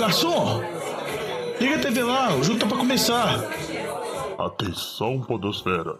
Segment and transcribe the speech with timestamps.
[0.00, 0.62] garçom!
[1.60, 3.38] Liga a TV lá, o jogo tá pra começar.
[4.38, 5.94] Atenção, Podosfera.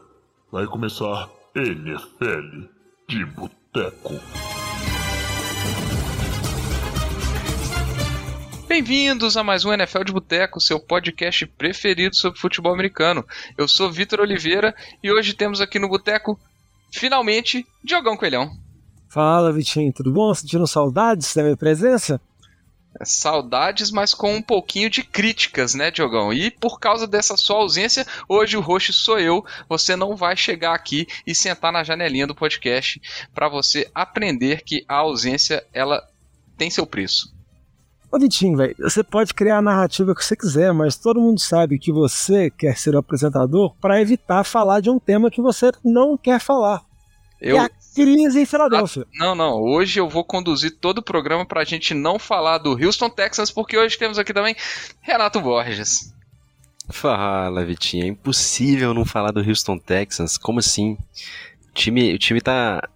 [0.50, 2.64] Vai começar NFL
[3.06, 4.14] de Boteco.
[8.66, 13.22] Bem-vindos a mais um NFL de Boteco, seu podcast preferido sobre futebol americano.
[13.58, 14.74] Eu sou Vitor Oliveira
[15.04, 16.40] e hoje temos aqui no Boteco,
[16.90, 18.50] finalmente, Diogão Coelhão.
[19.10, 20.32] Fala, Vitinho, tudo bom?
[20.32, 22.18] Sentindo saudades da minha presença?
[23.04, 26.32] Saudades, mas com um pouquinho de críticas, né, Diogão?
[26.32, 29.44] E por causa dessa sua ausência, hoje o roxo sou eu.
[29.68, 33.00] Você não vai chegar aqui e sentar na janelinha do podcast
[33.34, 36.02] para você aprender que a ausência ela
[36.58, 37.32] tem seu preço.
[38.12, 41.78] Ô Vitinho, velho, você pode criar a narrativa que você quiser, mas todo mundo sabe
[41.78, 46.18] que você quer ser o apresentador para evitar falar de um tema que você não
[46.18, 46.82] quer falar.
[47.40, 47.56] Eu...
[47.56, 47.70] É a
[48.04, 49.06] crise em Filadélfia.
[49.06, 49.62] Ah, não, não.
[49.62, 53.76] Hoje eu vou conduzir todo o programa pra gente não falar do Houston Texans, porque
[53.76, 54.56] hoje temos aqui também
[55.00, 56.12] Renato Borges.
[56.88, 58.04] Fala, Vitinho.
[58.04, 60.36] É impossível não falar do Houston Texans.
[60.36, 60.96] Como assim?
[61.68, 62.88] O time, o time tá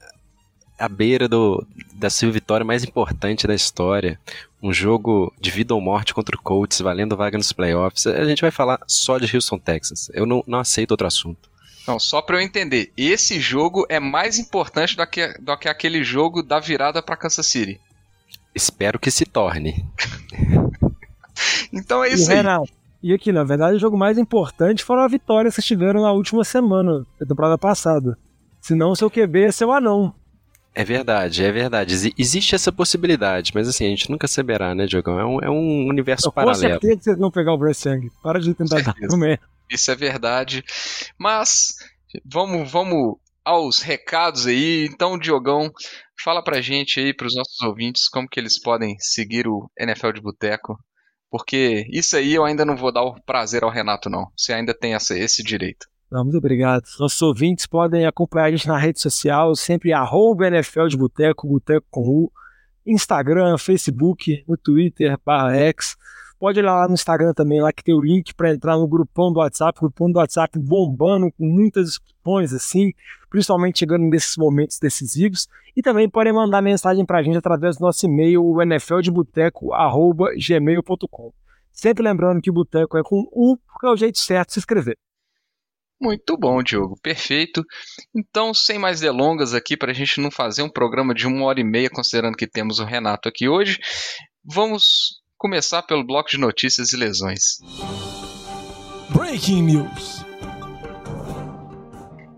[0.78, 4.18] à beira do, da sua vitória mais importante da história.
[4.62, 8.06] Um jogo de vida ou morte contra o Colts, valendo vaga nos playoffs.
[8.06, 10.11] A gente vai falar só de Houston Texans.
[10.12, 11.53] Eu não, não aceito outro assunto.
[11.86, 16.02] Não, só para eu entender, esse jogo é mais importante do que, do que aquele
[16.02, 17.80] jogo da virada para Kansas City.
[18.54, 19.84] Espero que se torne.
[21.72, 22.36] então é isso e, aí.
[22.38, 26.00] Renato, e aqui, na verdade, o jogo mais importante foram a vitória que vocês tiveram
[26.00, 28.16] na última semana, da temporada passada.
[28.62, 30.14] Senão o seu QB é seu anão.
[30.74, 32.14] É verdade, é verdade.
[32.16, 35.20] Existe essa possibilidade, mas assim, a gente nunca saberá, né, Diogão?
[35.20, 36.62] É um, é um universo eu paralelo.
[36.62, 38.10] Com certeza que vocês vão pegar o Bryce Young.
[38.22, 39.38] Para de tentar dar comer.
[39.70, 40.64] Isso é verdade.
[41.18, 41.74] Mas
[42.24, 44.88] vamos, vamos aos recados aí.
[44.90, 45.70] Então, Diogão,
[46.22, 50.20] fala pra gente aí, pros nossos ouvintes, como que eles podem seguir o NFL de
[50.20, 50.78] Boteco.
[51.30, 54.26] Porque isso aí eu ainda não vou dar o prazer ao Renato, não.
[54.36, 55.86] Você ainda tem essa, esse direito.
[56.10, 56.84] Não, muito obrigado.
[57.00, 61.86] Nossos ouvintes podem acompanhar a gente na rede social, sempre arroba NFL de Boteco, Boteco
[61.90, 62.33] com U,
[62.86, 65.96] Instagram, Facebook, no Twitter, barra X.
[66.44, 69.32] Pode ir lá no Instagram também, lá que tem o link para entrar no grupão
[69.32, 72.92] do WhatsApp, grupão do WhatsApp bombando com muitas discussões assim,
[73.30, 75.48] principalmente chegando nesses momentos decisivos.
[75.74, 81.33] E também podem mandar mensagem para a gente através do nosso e-mail, o nfldeboteco.gmail.com.
[81.72, 84.58] Sempre lembrando que o boteco é com U, porque é o jeito certo de se
[84.58, 84.98] escrever.
[85.98, 87.64] Muito bom, Diogo, perfeito.
[88.14, 91.58] Então, sem mais delongas aqui, para a gente não fazer um programa de uma hora
[91.58, 93.80] e meia, considerando que temos o Renato aqui hoje,
[94.44, 97.58] vamos começar pelo bloco de notícias e lesões.
[99.10, 100.24] Breaking News.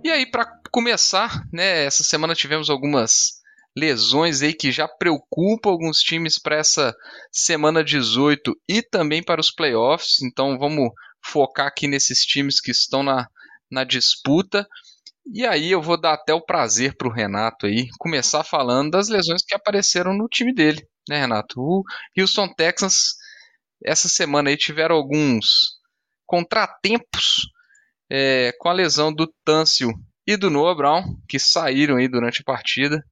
[0.02, 3.40] E aí, para começar, né, essa semana tivemos algumas
[3.76, 6.92] lesões aí que já preocupam alguns times para essa
[7.30, 10.20] semana 18 e também para os playoffs.
[10.20, 10.90] Então vamos
[11.24, 13.28] focar aqui nesses times que estão na,
[13.70, 14.66] na disputa.
[15.32, 19.08] E aí eu vou dar até o prazer para o Renato aí começar falando das
[19.08, 21.60] lesões que apareceram no time dele né, Renato?
[21.60, 21.84] O
[22.18, 23.14] Houston Texans,
[23.84, 25.76] essa semana aí tiveram alguns
[26.26, 27.48] contratempos
[28.10, 29.92] é, com a lesão do Tâncio
[30.26, 33.04] e do Noah Brown, que saíram aí durante a partida.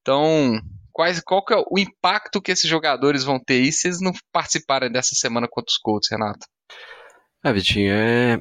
[0.00, 0.60] Então,
[0.92, 4.12] quais, qual que é o impacto que esses jogadores vão ter aí se eles não
[4.32, 6.46] participarem dessa semana contra os Colts, Renato?
[7.42, 8.36] Ah, Vitinho, é...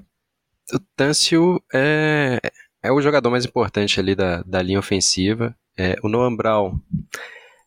[0.72, 2.40] o Tâncio é...
[2.84, 5.56] é o jogador mais importante ali da, da linha ofensiva.
[5.78, 6.80] É, o Noah Brown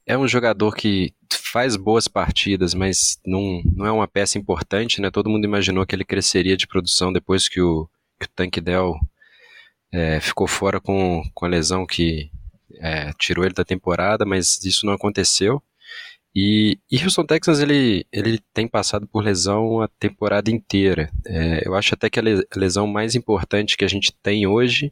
[0.09, 5.11] é um jogador que faz boas partidas, mas não, não é uma peça importante, né?
[5.11, 7.87] Todo mundo imaginou que ele cresceria de produção depois que o,
[8.19, 8.99] que o Tank Dell
[9.93, 12.31] é, ficou fora com, com a lesão que
[12.81, 15.63] é, tirou ele da temporada, mas isso não aconteceu.
[16.35, 21.11] E, e Houston Texans ele, ele tem passado por lesão a temporada inteira.
[21.27, 22.23] É, eu acho até que a
[22.57, 24.91] lesão mais importante que a gente tem hoje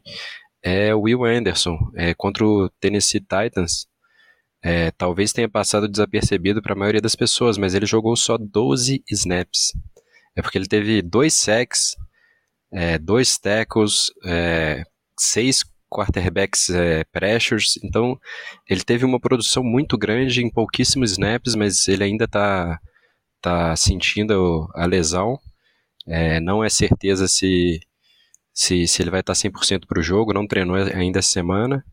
[0.61, 3.87] é o Will Anderson é, contra o Tennessee Titans
[4.67, 9.01] é, talvez tenha passado desapercebido para a maioria das pessoas, mas ele jogou só 12
[9.09, 9.71] snaps.
[10.35, 11.95] É porque ele teve dois sacks,
[12.73, 14.83] é, dois tackles, é,
[15.17, 18.19] seis quarterbacks é, pressures, então
[18.69, 22.77] ele teve uma produção muito grande em pouquíssimos snaps, mas ele ainda está
[23.41, 25.39] tá sentindo a lesão.
[26.05, 27.79] É, não é certeza se,
[28.53, 31.85] se, se ele vai estar 100% para o jogo, não treinou ainda essa semana.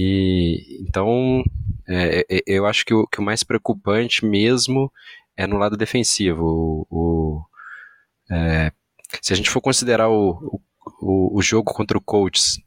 [0.00, 1.42] E então
[1.88, 4.92] é, é, eu acho que o, que o, mais preocupante mesmo
[5.36, 6.44] é no lado defensivo.
[6.44, 7.44] O, o
[8.30, 8.70] é,
[9.20, 10.60] se a gente for considerar o,
[11.00, 12.60] o, jogo contra o Colts,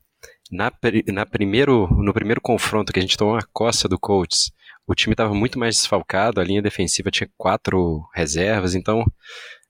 [0.51, 0.69] na,
[1.07, 4.51] na primeiro, no primeiro confronto que a gente tomou a costa do Colts,
[4.85, 9.05] o time estava muito mais desfalcado, a linha defensiva tinha quatro reservas, então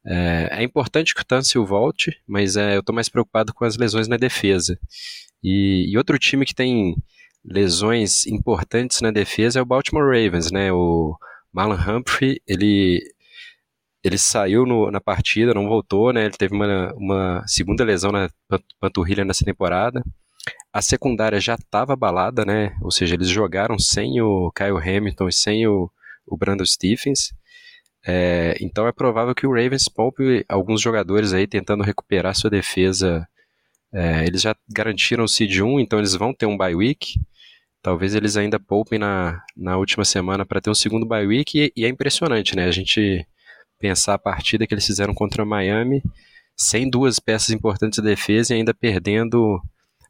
[0.06, 3.78] é, é importante que o Tansil volte, mas é, eu estou mais preocupado com as
[3.78, 4.80] lesões na defesa.
[5.44, 6.96] E, e, outro time que tem
[7.44, 10.72] lesões importantes na defesa é o Baltimore Ravens, né?
[10.72, 11.18] O
[11.52, 13.02] Marlon Humphrey, ele
[14.04, 16.26] ele saiu no, na partida, não voltou, né?
[16.26, 18.30] Ele teve uma, uma segunda lesão na
[18.80, 20.04] panturrilha nessa temporada.
[20.74, 22.76] A secundária já estava abalada, né?
[22.82, 25.92] Ou seja, eles jogaram sem o Kyle Hamilton e sem o,
[26.26, 27.32] o Brandon Stephens.
[28.04, 33.28] É, então é provável que o Ravens poupe alguns jogadores aí tentando recuperar sua defesa.
[33.94, 37.20] É, eles já garantiram o seed 1, então eles vão ter um bye week.
[37.82, 41.58] Talvez eles ainda poupem na, na última semana para ter um segundo bye week.
[41.58, 42.66] E, e, é impressionante, né?
[42.66, 43.26] A gente
[43.80, 46.04] pensar a partida que eles fizeram contra o Miami
[46.56, 49.60] sem duas peças importantes de defesa e ainda perdendo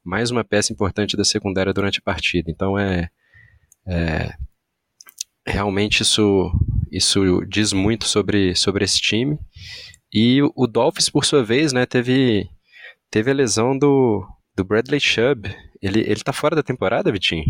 [0.04, 2.52] mais uma peça importante da secundária durante a partida.
[2.52, 3.10] Então é,
[3.88, 4.36] é
[5.46, 6.52] realmente isso
[6.92, 9.40] isso diz muito sobre, sobre esse time.
[10.14, 12.50] E o, o Dolphins, por sua vez, né, teve,
[13.10, 15.56] teve a lesão do, do Bradley Chubb.
[15.82, 17.46] Ele, ele tá fora da temporada, Vitinho?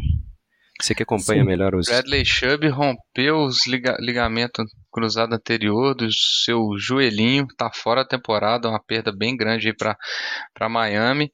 [0.81, 1.47] Você que acompanha Sim.
[1.47, 1.87] melhor os.
[1.87, 8.67] Bradley Chubb rompeu os liga, ligamento cruzado anterior do seu joelhinho, tá fora da temporada,
[8.67, 11.29] uma perda bem grande aí para Miami.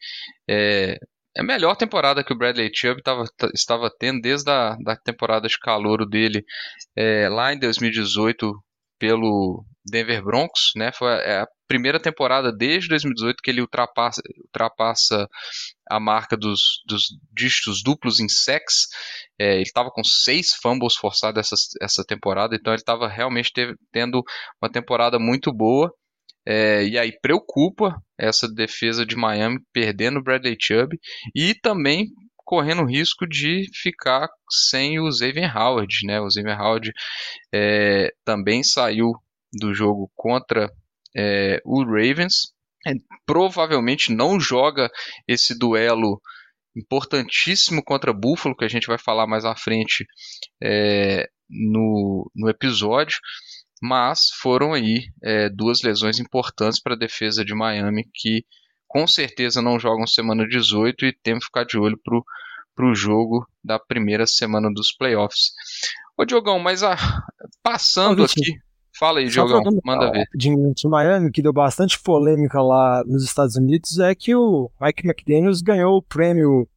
[0.50, 0.98] É,
[1.36, 3.24] é a melhor temporada que o Bradley Chubb tava,
[3.54, 6.44] estava tendo desde a da temporada de calouro dele
[6.96, 8.52] é, lá em 2018
[9.00, 10.92] pelo Denver Broncos, né?
[10.92, 15.28] Foi a, a primeira temporada desde 2018 que ele ultrapassa, ultrapassa
[15.90, 17.04] a marca dos, dos
[17.34, 18.88] dígitos duplos em sacks.
[19.40, 23.76] É, ele estava com seis fumbles forçados essa, essa temporada, então ele estava realmente teve,
[23.92, 24.24] tendo
[24.62, 25.92] uma temporada muito boa.
[26.50, 30.98] É, e aí preocupa essa defesa de Miami perdendo o Bradley Chubb
[31.36, 32.06] e também
[32.48, 36.22] correndo o risco de ficar sem o Xavier Howard, né?
[36.22, 36.94] O Xavier Howard
[37.54, 39.12] é, também saiu
[39.58, 40.72] do jogo contra
[41.16, 42.54] é, o Ravens.
[42.88, 42.94] É,
[43.26, 44.90] provavelmente não joga
[45.28, 46.22] esse duelo
[46.76, 50.06] importantíssimo contra Buffalo, que a gente vai falar mais à frente
[50.62, 53.20] é, no, no episódio
[53.82, 58.44] mas foram aí é, duas lesões importantes para a defesa de Miami que
[58.88, 63.46] com certeza não jogam semana 18 e temos que ficar de olho para o jogo
[63.64, 65.52] da primeira semana dos playoffs.
[66.18, 66.96] Ô Diogão, mas a,
[67.62, 68.58] passando aqui,
[68.98, 70.28] fala aí, Diogão, manda ver.
[70.34, 75.08] De, de Miami, que deu bastante polêmica lá nos Estados Unidos, é que o Mike
[75.08, 76.68] McDaniels ganhou o prêmio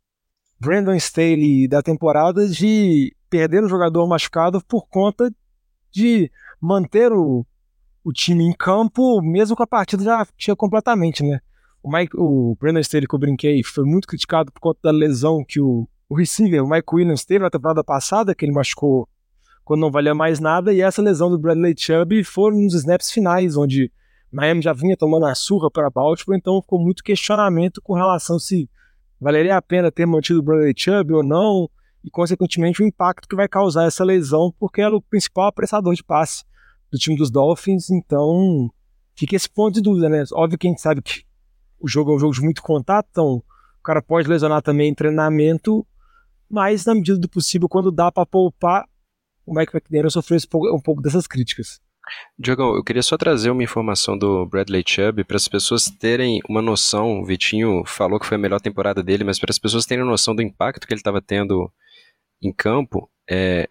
[0.61, 5.33] Brandon Staley da temporada de perder um jogador machucado por conta
[5.91, 6.31] de
[6.61, 7.47] manter o,
[8.05, 11.41] o time em campo, mesmo com a partida já tinha completamente, né?
[11.83, 15.43] O, Mike, o Brandon Staley que eu brinquei foi muito criticado por conta da lesão
[15.47, 19.09] que o, o receiver, o Mike Williams, teve na temporada passada, que ele machucou
[19.65, 23.57] quando não valia mais nada, e essa lesão do Bradley Chubb foram nos snaps finais,
[23.57, 23.93] onde
[24.33, 28.69] Miami já vinha tomando a surra para Baltimore, então ficou muito questionamento com relação se
[29.21, 31.69] valeria a pena ter mantido o Bradley Chubb ou não,
[32.03, 36.03] e consequentemente o impacto que vai causar essa lesão, porque era o principal apressador de
[36.03, 36.45] passe
[36.91, 38.71] do time dos Dolphins, então
[39.17, 40.25] fica esse ponto de dúvida, né?
[40.33, 41.25] Óbvio que a gente sabe que
[41.79, 44.95] o jogo é um jogo de muito contato, então o cara pode lesionar também em
[44.95, 45.87] treinamento,
[46.49, 48.87] mas na medida do possível, quando dá para poupar,
[49.51, 50.39] o Mike McDaniel sofreu
[50.73, 51.81] um pouco dessas críticas.
[52.39, 56.63] Diogão, eu queria só trazer uma informação do Bradley Chubb para as pessoas terem uma
[56.63, 57.21] noção.
[57.21, 60.35] O Vitinho falou que foi a melhor temporada dele, mas para as pessoas terem noção
[60.35, 61.71] do impacto que ele estava tendo
[62.41, 63.11] em campo.
[63.29, 63.69] É,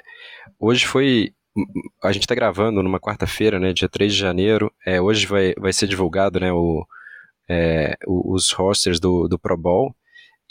[0.60, 1.34] hoje foi
[2.04, 4.72] a gente está gravando numa quarta-feira, né, dia 3 de janeiro.
[4.86, 6.86] É, hoje vai, vai ser divulgado né, o,
[7.50, 9.96] é, os rosters do, do Pro Bowl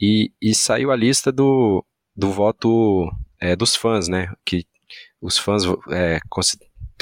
[0.01, 1.85] e, e saiu a lista do,
[2.17, 4.33] do voto é, dos fãs, né?
[4.45, 4.67] Que
[5.21, 6.21] os fãs é,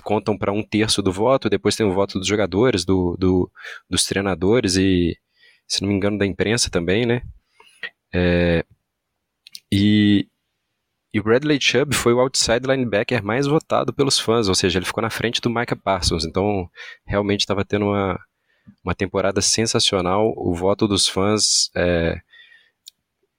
[0.02, 3.50] contam para um terço do voto, depois tem o voto dos jogadores, do, do,
[3.88, 5.16] dos treinadores e,
[5.66, 7.22] se não me engano, da imprensa também, né?
[8.14, 8.64] É,
[9.70, 10.28] e,
[11.12, 14.86] e o Bradley Chubb foi o outside linebacker mais votado pelos fãs, ou seja, ele
[14.86, 16.24] ficou na frente do Micah Parsons.
[16.24, 16.70] Então,
[17.04, 18.18] realmente estava tendo uma,
[18.84, 20.32] uma temporada sensacional.
[20.36, 22.20] O voto dos fãs é,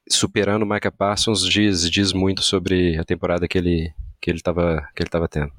[0.10, 4.88] superando o Micah Parsons diz, diz muito sobre a temporada que ele que ele estava
[4.96, 5.52] que ele tava tendo.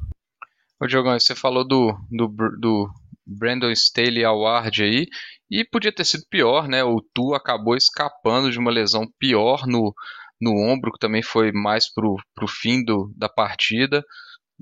[0.80, 2.28] Ô Diogão, você falou do, do,
[2.60, 2.88] do
[3.26, 5.06] Brandon Staley Award aí,
[5.50, 6.84] e podia ter sido pior, né?
[6.84, 9.94] O Tu acabou escapando de uma lesão pior no,
[10.40, 14.04] no ombro, que também foi mais para o fim do, da partida.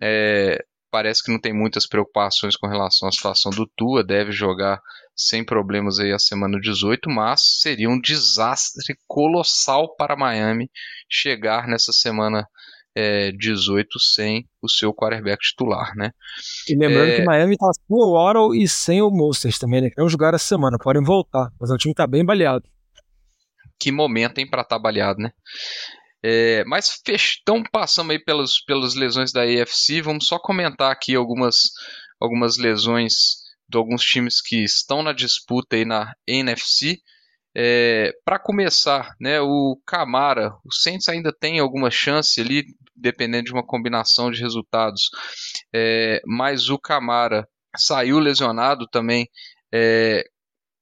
[0.03, 0.59] É,
[0.91, 4.81] parece que não tem muitas preocupações com relação à situação do Tua, deve jogar
[5.15, 10.71] sem problemas aí a semana 18, mas seria um desastre colossal para Miami
[11.11, 12.47] chegar nessa semana
[12.97, 16.13] é, 18 sem o seu quarterback titular, né?
[16.67, 17.17] E lembrando é...
[17.17, 19.91] que Miami tá com o Waddle e sem o Mostert também, né?
[19.91, 22.65] Que não jogaram essa semana, podem voltar, mas o time tá bem baleado.
[23.79, 25.31] Que momento, hein, pra estar tá baleado, né?
[26.23, 27.03] É, mas
[27.43, 31.73] então passamos aí pelas, pelas lesões da AFC, vamos só comentar aqui algumas,
[32.19, 37.03] algumas lesões de alguns times que estão na disputa aí na NFC.
[37.59, 43.53] É, para começar, né, o Camara, o Saints ainda tem alguma chance ali, dependendo de
[43.53, 45.09] uma combinação de resultados,
[45.75, 49.27] é, mas o Camara saiu lesionado também,
[49.73, 50.23] é,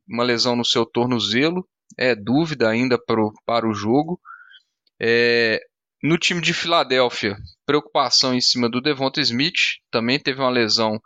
[0.09, 1.65] uma lesão no seu tornozelo,
[1.97, 4.21] é dúvida ainda pro, para o jogo.
[5.01, 5.61] É,
[6.03, 11.01] no time de Filadélfia, preocupação em cima do Devonta Smith, também teve uma lesão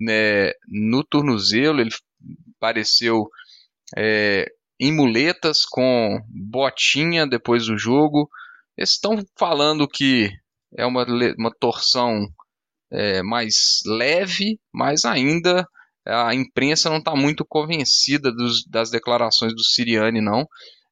[0.00, 1.90] né, no tornozelo, ele
[2.58, 3.28] pareceu
[3.96, 4.46] é,
[4.80, 8.28] em muletas, com botinha depois do jogo.
[8.76, 10.30] Eles estão falando que
[10.76, 11.04] é uma,
[11.38, 12.26] uma torção
[12.90, 15.68] é, mais leve, mas ainda
[16.06, 20.46] a imprensa não está muito convencida dos, das declarações do Siriani, não.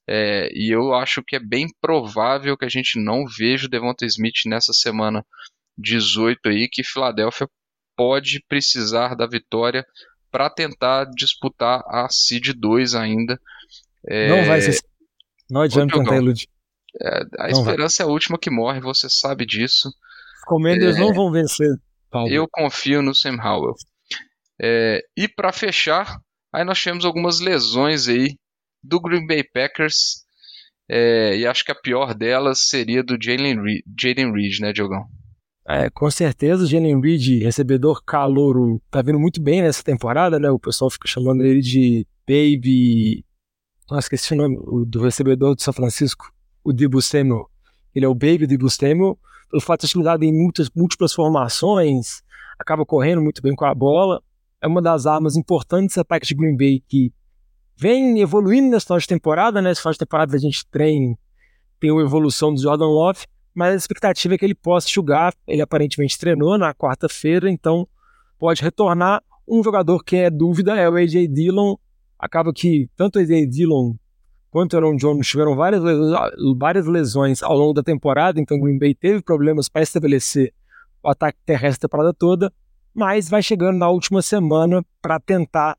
[0.06, 4.06] É, e eu acho que é bem provável que a gente não veja o Devonta
[4.06, 5.24] Smith nessa semana
[5.76, 7.48] 18 aí, que Filadélfia
[7.96, 9.84] pode precisar da vitória
[10.30, 13.40] para tentar disputar a Seed 2 ainda.
[14.06, 14.28] É...
[14.28, 14.78] Não vai ser.
[15.50, 16.46] Não adianta tentar iludir.
[17.00, 18.06] É, a não esperança vai.
[18.06, 19.88] é a última que morre, você sabe disso.
[19.88, 21.00] Os Commanders é...
[21.00, 21.68] não vão vencer.
[22.10, 22.30] Paulo.
[22.30, 23.74] Eu confio no Sam Howell.
[24.60, 26.18] É, e para fechar,
[26.52, 28.36] aí nós tivemos algumas lesões aí
[28.82, 30.24] do Green Bay Packers.
[30.90, 35.04] É, e acho que a pior delas seria do Jalen Reed, né, Diogão?
[35.68, 40.50] É, com certeza o Jalen Reed, recebedor calouro, tá vindo muito bem nessa temporada, né?
[40.50, 43.22] O pessoal fica chamando ele de Baby.
[43.90, 47.48] Nossa, esqueci o nome do recebedor de São Francisco, o Debo Samuel.
[47.94, 49.18] Ele é o Baby Debo Samuel,
[49.50, 52.22] pelo fato de ser utilizado em muitas, múltiplas formações,
[52.58, 54.22] acaba correndo muito bem com a bola.
[54.60, 57.12] É uma das armas importantes desse ataque de Green Bay que
[57.76, 59.70] vem evoluindo nessa final de temporada, né?
[59.70, 61.16] Nessa final de temporada a gente tem,
[61.80, 63.24] tem uma evolução do Jordan Love
[63.58, 65.34] mas a expectativa é que ele possa jogar.
[65.44, 67.88] Ele aparentemente treinou na quarta-feira, então
[68.38, 69.20] pode retornar.
[69.48, 71.74] Um jogador que é dúvida é o AJ Dillon.
[72.18, 73.94] Acaba que tanto o Dillon
[74.50, 76.12] quanto Aaron Jones tiveram várias lesões,
[76.58, 80.52] várias lesões ao longo da temporada, então o Green Bay teve problemas para estabelecer
[81.02, 82.52] o ataque terrestre a temporada toda,
[82.94, 85.76] mas vai chegando na última semana para tentar,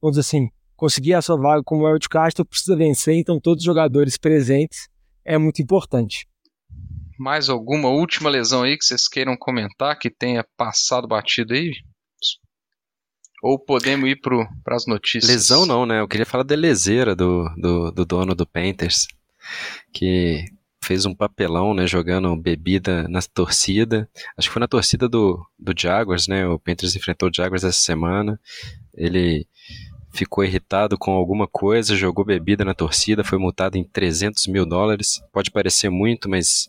[0.00, 3.66] vamos dizer assim, conseguir a sua vaga como Eric Castro, precisa vencer, então todos os
[3.66, 4.88] jogadores presentes
[5.24, 6.26] é muito importante
[7.22, 11.72] mais alguma última lesão aí que vocês queiram comentar que tenha passado batido aí?
[13.42, 15.28] Ou podemos ir para as notícias?
[15.28, 15.98] Lesão não, né?
[15.98, 19.08] Eu queria falar da leseira do, do, do, dono do Panthers,
[19.92, 20.44] que
[20.80, 21.84] fez um papelão, né?
[21.84, 24.08] Jogando bebida na torcida.
[24.38, 26.46] Acho que foi na torcida do, do Jaguars, né?
[26.46, 28.38] O Panthers enfrentou o Jaguars essa semana.
[28.94, 29.44] Ele
[30.12, 35.20] ficou irritado com alguma coisa, jogou bebida na torcida, foi multado em 300 mil dólares.
[35.32, 36.68] Pode parecer muito, mas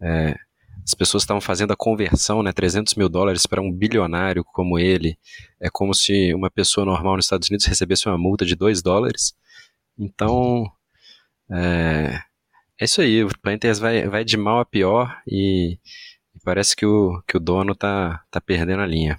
[0.00, 0.34] é,
[0.88, 5.18] as pessoas estavam fazendo a conversão, né, 300 mil dólares para um bilionário como ele.
[5.60, 9.34] É como se uma pessoa normal nos Estados Unidos recebesse uma multa de 2 dólares.
[9.98, 10.64] Então,
[11.50, 12.22] é,
[12.80, 13.22] é isso aí.
[13.22, 15.74] O Panthers vai, vai de mal a pior e,
[16.34, 19.18] e parece que o, que o dono tá, tá perdendo a linha.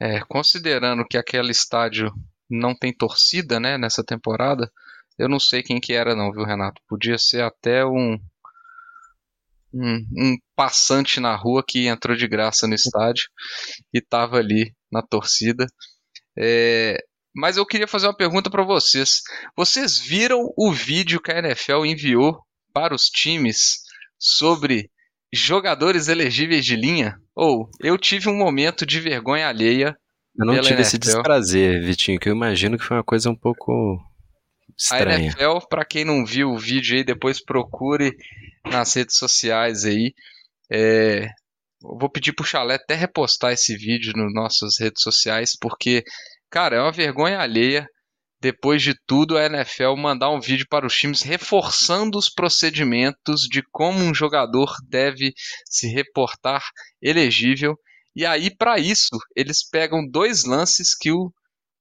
[0.00, 2.12] É, considerando que aquele estádio
[2.50, 4.68] não tem torcida, né, nessa temporada,
[5.16, 6.82] eu não sei quem que era não, viu, Renato?
[6.88, 8.18] Podia ser até um
[9.72, 13.24] um, um, passante na rua que entrou de graça no estádio
[13.92, 15.66] e estava ali na torcida.
[16.38, 16.98] É,
[17.34, 19.22] mas eu queria fazer uma pergunta para vocês.
[19.56, 22.38] Vocês viram o vídeo que a NFL enviou
[22.72, 23.80] para os times
[24.18, 24.90] sobre
[25.32, 27.16] jogadores elegíveis de linha?
[27.34, 29.96] Ou eu tive um momento de vergonha alheia.
[30.36, 30.82] Eu não tive NFL.
[30.82, 34.00] esse desprazer, Vitinho, que eu imagino que foi uma coisa um pouco
[34.80, 35.16] estranha.
[35.16, 38.16] A NFL, para quem não viu o vídeo aí, depois procure
[38.64, 40.14] nas redes sociais aí.
[40.72, 41.28] É,
[41.80, 46.02] vou pedir pro Chalé até repostar esse vídeo nas nossas redes sociais, porque,
[46.50, 47.86] cara, é uma vergonha alheia.
[48.42, 53.62] Depois de tudo, a NFL mandar um vídeo para os times reforçando os procedimentos de
[53.70, 55.34] como um jogador deve
[55.66, 56.62] se reportar
[57.02, 57.76] elegível.
[58.16, 61.30] E aí, para isso, eles pegam dois lances que o,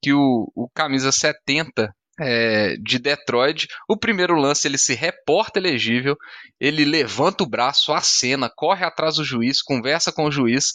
[0.03, 3.67] que o, o camisa 70 é, de Detroit.
[3.87, 6.15] O primeiro lance ele se reporta elegível,
[6.59, 10.73] ele levanta o braço, acena, corre atrás do juiz, conversa com o juiz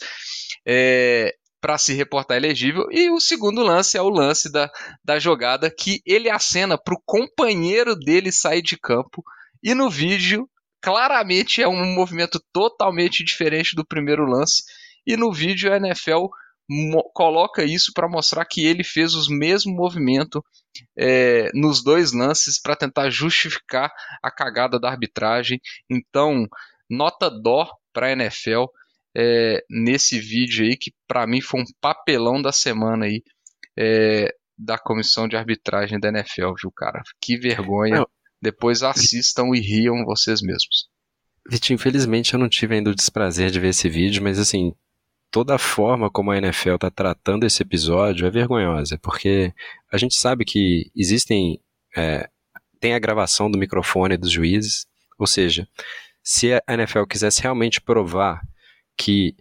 [0.66, 2.86] é, para se reportar elegível.
[2.90, 4.70] E o segundo lance é o lance da,
[5.04, 9.22] da jogada que ele acena para o companheiro dele sair de campo.
[9.62, 10.48] E no vídeo
[10.82, 14.62] claramente é um movimento totalmente diferente do primeiro lance.
[15.06, 16.26] E no vídeo a NFL
[17.12, 20.44] coloca isso para mostrar que ele fez o mesmo movimento
[20.96, 25.60] é, nos dois lances para tentar justificar a cagada da arbitragem.
[25.90, 26.46] Então,
[26.88, 28.64] nota dó para a NFL
[29.16, 33.22] é, nesse vídeo aí, que para mim foi um papelão da semana aí
[33.78, 37.02] é, da comissão de arbitragem da NFL, viu, cara?
[37.20, 37.98] Que vergonha.
[37.98, 38.06] Não.
[38.40, 40.88] Depois assistam e riam vocês mesmos.
[41.48, 44.72] Vitinho, infelizmente eu não tive ainda o desprazer de ver esse vídeo, mas assim,
[45.34, 49.52] toda a forma como a NFL está tratando esse episódio é vergonhosa, porque
[49.90, 51.60] a gente sabe que existem.
[51.96, 52.28] É,
[52.78, 54.86] tem a gravação do microfone dos juízes,
[55.18, 55.66] ou seja,
[56.22, 58.42] se a NFL quisesse realmente provar
[58.96, 59.34] que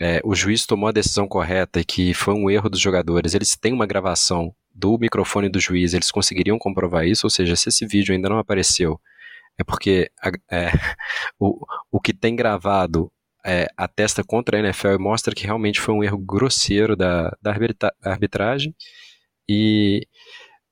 [0.00, 3.56] é, o juiz tomou a decisão correta e que foi um erro dos jogadores, eles
[3.56, 7.84] têm uma gravação do microfone do juiz, eles conseguiriam comprovar isso, ou seja, se esse
[7.84, 9.00] vídeo ainda não apareceu,
[9.58, 10.12] é porque
[10.48, 10.70] é,
[11.40, 13.10] o, o que tem gravado
[13.44, 17.54] é, atesta contra a NFL e mostra que realmente foi um erro grosseiro da, da
[18.02, 18.74] arbitragem
[19.48, 20.06] e,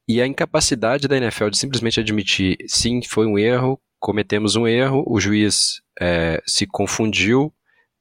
[0.08, 5.02] e a incapacidade da NFL de simplesmente admitir sim, foi um erro, cometemos um erro,
[5.06, 7.52] o juiz é, se confundiu,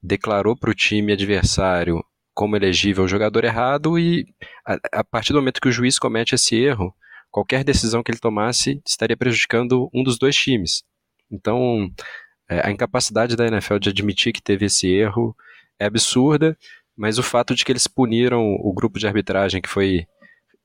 [0.02, 2.04] declarou para o time adversário
[2.34, 4.26] como elegível o jogador errado e
[4.66, 6.94] a, a partir do momento que o juiz comete esse erro,
[7.30, 10.84] qualquer decisão que ele tomasse estaria prejudicando um dos dois times.
[11.30, 11.90] Então,
[12.48, 15.36] é, a incapacidade da NFL de admitir que teve esse erro
[15.78, 16.56] é absurda,
[16.96, 20.06] mas o fato de que eles puniram o grupo de arbitragem que foi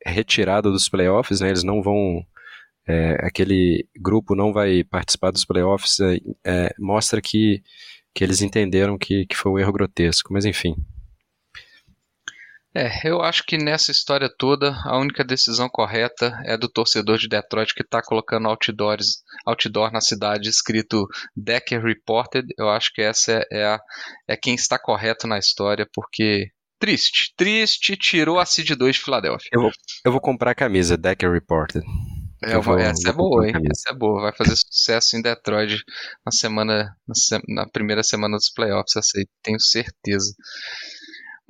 [0.06, 2.26] retirado dos playoffs, né, eles não vão.
[2.88, 7.62] É, aquele grupo não vai participar dos playoffs, é, é mostra que,
[8.14, 10.76] que eles entenderam que, que foi um erro grotesco, mas enfim.
[12.74, 17.28] É, eu acho que nessa história toda a única decisão correta é do torcedor de
[17.28, 22.48] Detroit que está colocando outdoors, outdoor na cidade escrito Decker Reported.
[22.58, 23.80] Eu acho que essa é, a,
[24.28, 26.48] é quem está correto na história, porque
[26.80, 29.50] triste, triste, tirou a Seed 2 de Filadélfia.
[29.52, 29.72] Eu vou,
[30.06, 31.86] eu vou comprar a camisa Decker Reported.
[32.44, 33.54] É, vou, essa é boa, hein?
[33.70, 34.22] Essa é boa.
[34.22, 35.84] Vai fazer sucesso em Detroit
[36.26, 40.34] na semana, na, na primeira semana dos playoffs, essa aí, tenho certeza.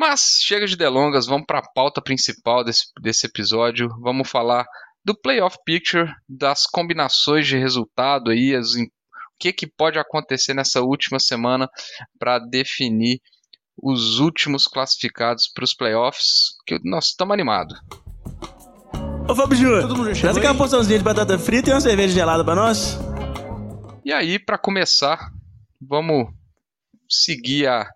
[0.01, 3.87] Mas chega de delongas, vamos para a pauta principal desse, desse episódio.
[4.01, 4.65] Vamos falar
[5.05, 8.87] do playoff picture, das combinações de resultado aí, as, o
[9.37, 11.69] que, que pode acontecer nessa última semana
[12.17, 13.21] para definir
[13.77, 17.79] os últimos classificados para os playoffs, que nós estamos animados.
[19.29, 22.55] Ô Fábio Júnior, traz aqui uma porçãozinha de batata frita e uma cerveja gelada para
[22.55, 22.97] nós.
[24.03, 25.29] E aí, para começar,
[25.79, 26.25] vamos
[27.07, 27.87] seguir a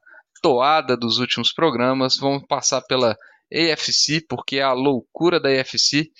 [0.45, 2.17] toada dos últimos programas.
[2.17, 3.17] Vamos passar pela
[3.51, 6.12] AFC, porque é a loucura da AFC.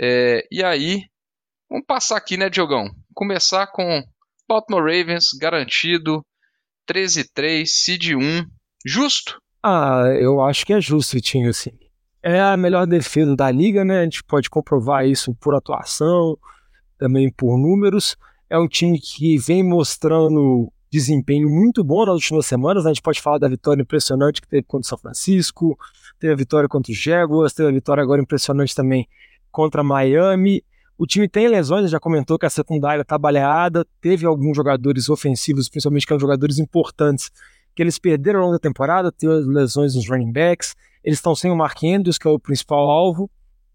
[0.00, 1.02] É, e aí,
[1.68, 2.86] vamos passar aqui, né, Diogão?
[3.12, 4.02] Começar com
[4.48, 6.24] Baltimore Ravens, garantido,
[6.90, 8.46] 13-3, seed 1,
[8.86, 9.38] justo?
[9.62, 11.72] Ah, eu acho que é justo, Vitinho, assim.
[12.22, 14.00] É a melhor defesa da liga, né?
[14.00, 16.38] A gente pode comprovar isso por atuação,
[16.96, 18.16] também por números.
[18.48, 22.84] É um time que vem mostrando desempenho muito bom nas últimas semanas.
[22.84, 22.90] Né?
[22.90, 25.78] A gente pode falar da vitória impressionante que teve contra o São Francisco,
[26.18, 29.08] teve a vitória contra o Jaguars, teve a vitória agora impressionante também
[29.50, 30.64] contra Miami.
[30.98, 35.68] O time tem lesões, já comentou que a secundária está baleada, teve alguns jogadores ofensivos,
[35.68, 37.30] principalmente que são jogadores importantes,
[37.74, 41.50] que eles perderam ao longo da temporada, teve lesões nos running backs, eles estão sem
[41.50, 43.30] o Mark Andrews, que é o principal alvo,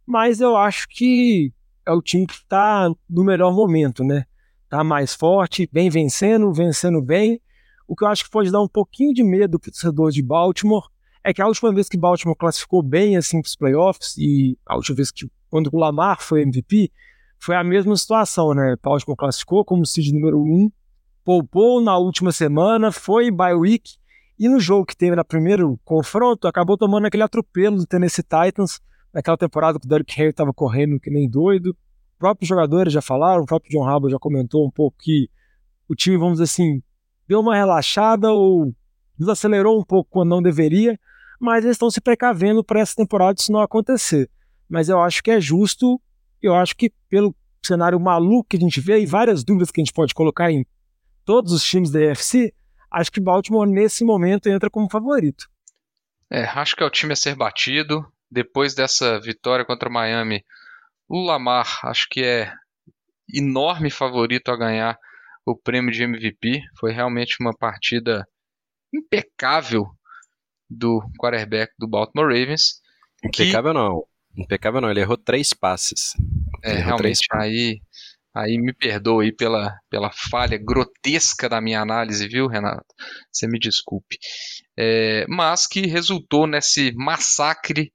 [0.06, 1.52] mas eu acho que
[1.86, 4.26] é o time que está no melhor momento, né?
[4.70, 7.42] Tá mais forte, vem vencendo, vencendo bem.
[7.88, 10.22] O que eu acho que pode dar um pouquinho de medo para o torcedor de
[10.22, 10.88] Baltimore
[11.24, 14.76] é que a última vez que Baltimore classificou bem assim para os playoffs e a
[14.76, 16.92] última vez que quando o Lamar foi MVP
[17.40, 18.76] foi a mesma situação, né?
[18.82, 20.72] Baltimore classificou como seed número 1, um,
[21.24, 23.98] poupou na última semana, foi bye week
[24.38, 28.80] e no jogo que teve no primeiro confronto acabou tomando aquele atropelo do Tennessee Titans
[29.14, 31.76] naquela temporada que o Derrick Henry estava correndo que nem doido
[32.18, 35.30] próprios jogadores já falaram, o próprio John Harbaugh já comentou um pouco que
[35.88, 36.82] o time, vamos dizer assim,
[37.28, 38.74] deu uma relaxada ou
[39.18, 41.00] desacelerou um pouco quando não deveria,
[41.40, 44.30] mas eles estão se precavendo para essa temporada isso não acontecer.
[44.68, 46.02] Mas eu acho que é justo,
[46.42, 49.84] eu acho que pelo cenário maluco que a gente vê e várias dúvidas que a
[49.84, 50.66] gente pode colocar em
[51.24, 52.54] todos os times da EFC,
[52.92, 55.50] acho que Baltimore nesse momento entra como favorito.
[56.30, 58.06] É, acho que é o time a ser batido.
[58.30, 60.44] Depois dessa vitória contra Miami,
[61.08, 62.52] o Lamar, acho que é
[63.34, 64.98] enorme favorito a ganhar
[65.46, 66.62] o prêmio de MVP.
[66.80, 68.28] Foi realmente uma partida
[68.94, 69.86] impecável
[70.70, 72.82] do quarterback do Baltimore Ravens.
[73.24, 73.80] Impecável que...
[73.80, 74.08] não.
[74.38, 76.14] Impecável não, ele errou três passes.
[76.64, 77.80] É, realmente, aí,
[78.36, 82.86] Aí me perdoa aí pela, pela falha grotesca da minha análise, viu, Renato?
[83.32, 84.18] Você me desculpe.
[84.78, 87.94] É, mas que resultou nesse massacre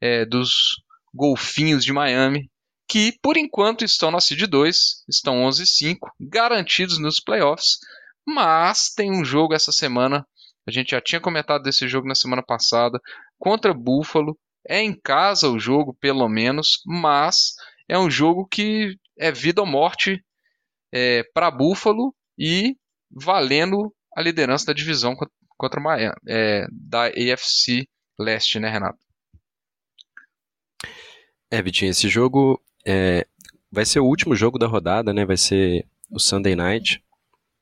[0.00, 0.76] é, dos
[1.16, 2.50] golfinhos de Miami,
[2.88, 7.78] que por enquanto estão na Seed 2, estão 11-5, garantidos nos playoffs,
[8.26, 10.26] mas tem um jogo essa semana,
[10.66, 13.00] a gente já tinha comentado desse jogo na semana passada,
[13.38, 17.54] contra Buffalo, é em casa o jogo, pelo menos, mas
[17.88, 20.22] é um jogo que é vida ou morte
[20.92, 22.76] é, para Buffalo e
[23.10, 25.14] valendo a liderança da divisão
[25.56, 27.86] contra Miami, é, da AFC
[28.18, 29.05] Leste, né, Renato?
[31.50, 33.26] É, Vitinho, esse jogo é,
[33.70, 35.24] vai ser o último jogo da rodada, né?
[35.24, 37.02] Vai ser o Sunday Night.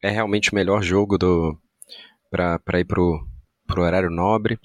[0.02, 1.58] É realmente o melhor jogo do
[2.30, 3.24] para ir pro,
[3.66, 4.58] pro horário nobre.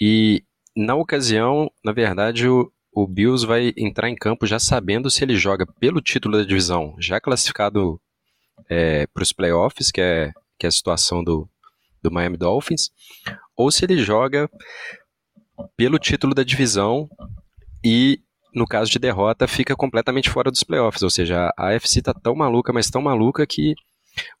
[0.00, 0.42] E
[0.76, 5.36] na ocasião, na verdade, o, o Bills vai entrar em campo já sabendo se ele
[5.36, 8.00] joga pelo título da divisão, já classificado
[8.68, 11.48] é, para os playoffs, que é, que é a situação do,
[12.02, 12.90] do Miami Dolphins,
[13.56, 14.50] ou se ele joga
[15.76, 17.08] pelo título da divisão
[17.84, 18.20] e,
[18.58, 21.02] no caso de derrota, fica completamente fora dos playoffs.
[21.02, 23.74] Ou seja, a AFC está tão maluca, mas tão maluca que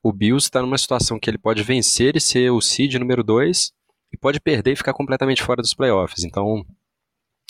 [0.02, 3.72] o Bills está numa situação que ele pode vencer e ser o seed número 2
[4.12, 6.24] e pode perder e ficar completamente fora dos playoffs.
[6.24, 6.64] Então,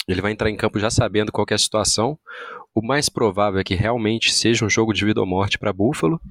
[0.07, 2.17] ele vai entrar em campo já sabendo qual é a situação.
[2.73, 6.21] O mais provável é que realmente seja um jogo de vida ou morte para Buffalo.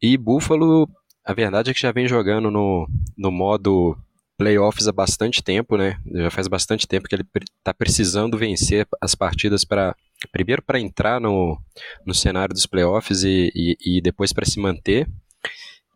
[0.00, 0.88] E Buffalo,
[1.24, 3.96] a verdade é que já vem jogando no, no modo
[4.36, 5.98] playoffs há bastante tempo, né?
[6.06, 7.26] Já faz bastante tempo que ele
[7.58, 9.96] está precisando vencer as partidas para
[10.32, 11.58] primeiro para entrar no,
[12.04, 15.08] no cenário dos playoffs e, e, e depois para se manter.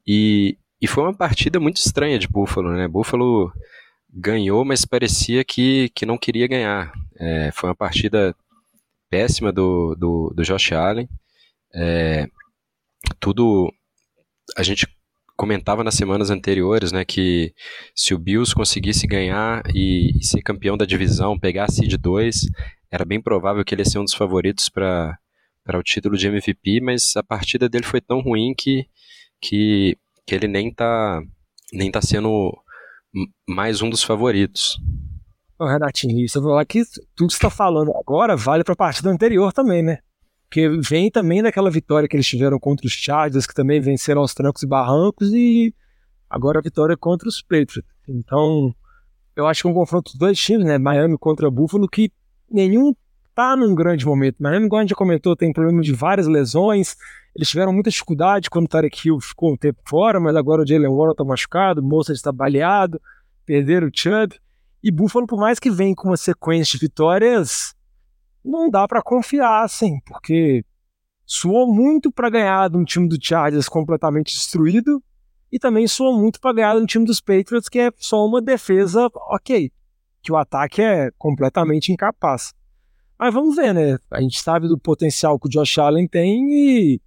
[0.06, 2.88] E, e foi uma partida muito estranha de Buffalo, né?
[2.88, 3.52] Buffalo
[4.12, 6.92] ganhou, mas parecia que, que não queria ganhar.
[7.18, 8.34] É, foi uma partida
[9.08, 11.08] péssima do, do, do Josh Allen.
[11.74, 12.26] É,
[13.18, 13.72] tudo.
[14.56, 14.86] A gente
[15.40, 17.54] comentava nas semanas anteriores, né, que
[17.94, 22.42] se o Bills conseguisse ganhar e, e ser campeão da divisão, pegar a seed 2,
[22.90, 25.18] era bem provável que ele ia ser um dos favoritos para
[25.72, 28.84] o título de MVP, mas a partida dele foi tão ruim que,
[29.40, 31.22] que que ele nem tá,
[31.72, 32.52] nem tá sendo
[33.48, 34.78] mais um dos favoritos.
[35.58, 36.82] Renatinho, isso eu vou falar que
[37.16, 40.00] tudo que você está falando agora vale para a partida anterior também, né?
[40.50, 44.34] Porque vem também daquela vitória que eles tiveram contra os Chargers, que também venceram aos
[44.34, 45.72] trancos e barrancos, e
[46.28, 47.80] agora a vitória contra os Patriots.
[48.08, 48.74] Então,
[49.36, 50.76] eu acho que é um confronto dos dois times, né?
[50.76, 52.10] Miami contra Buffalo, que
[52.50, 52.92] nenhum
[53.32, 54.38] tá num grande momento.
[54.40, 56.96] Miami, igual a gente comentou, tem problema de várias lesões,
[57.32, 60.66] eles tiveram muita dificuldade quando o Tarek Hill ficou um tempo fora, mas agora o
[60.66, 63.00] Jalen Warren está machucado, o Moça está baleado,
[63.46, 64.34] perderam o Chubb.
[64.82, 67.72] E Buffalo, por mais que venha com uma sequência de vitórias,
[68.44, 70.64] não dá para confiar, assim, porque
[71.26, 75.02] suou muito para ganhar de um time do Chargers completamente destruído
[75.52, 78.40] e também suou muito para ganhar de um time dos Patriots que é só uma
[78.40, 79.70] defesa ok,
[80.22, 82.52] que o ataque é completamente incapaz.
[83.18, 83.98] Mas vamos ver, né?
[84.10, 87.00] A gente sabe do potencial que o Josh Allen tem e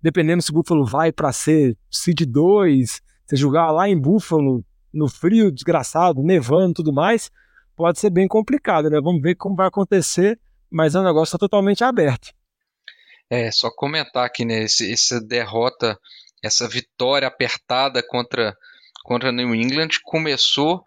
[0.00, 5.08] dependendo se o Buffalo vai para ser seed 2, se jogar lá em Buffalo, no
[5.08, 7.30] frio, desgraçado, nevando tudo mais,
[7.74, 9.00] pode ser bem complicado, né?
[9.00, 10.38] Vamos ver como vai acontecer,
[10.70, 12.32] mas é um negócio totalmente aberto.
[13.28, 15.98] É, só comentar aqui, né, esse, essa derrota,
[16.42, 18.56] essa vitória apertada contra,
[19.04, 20.82] contra New England começou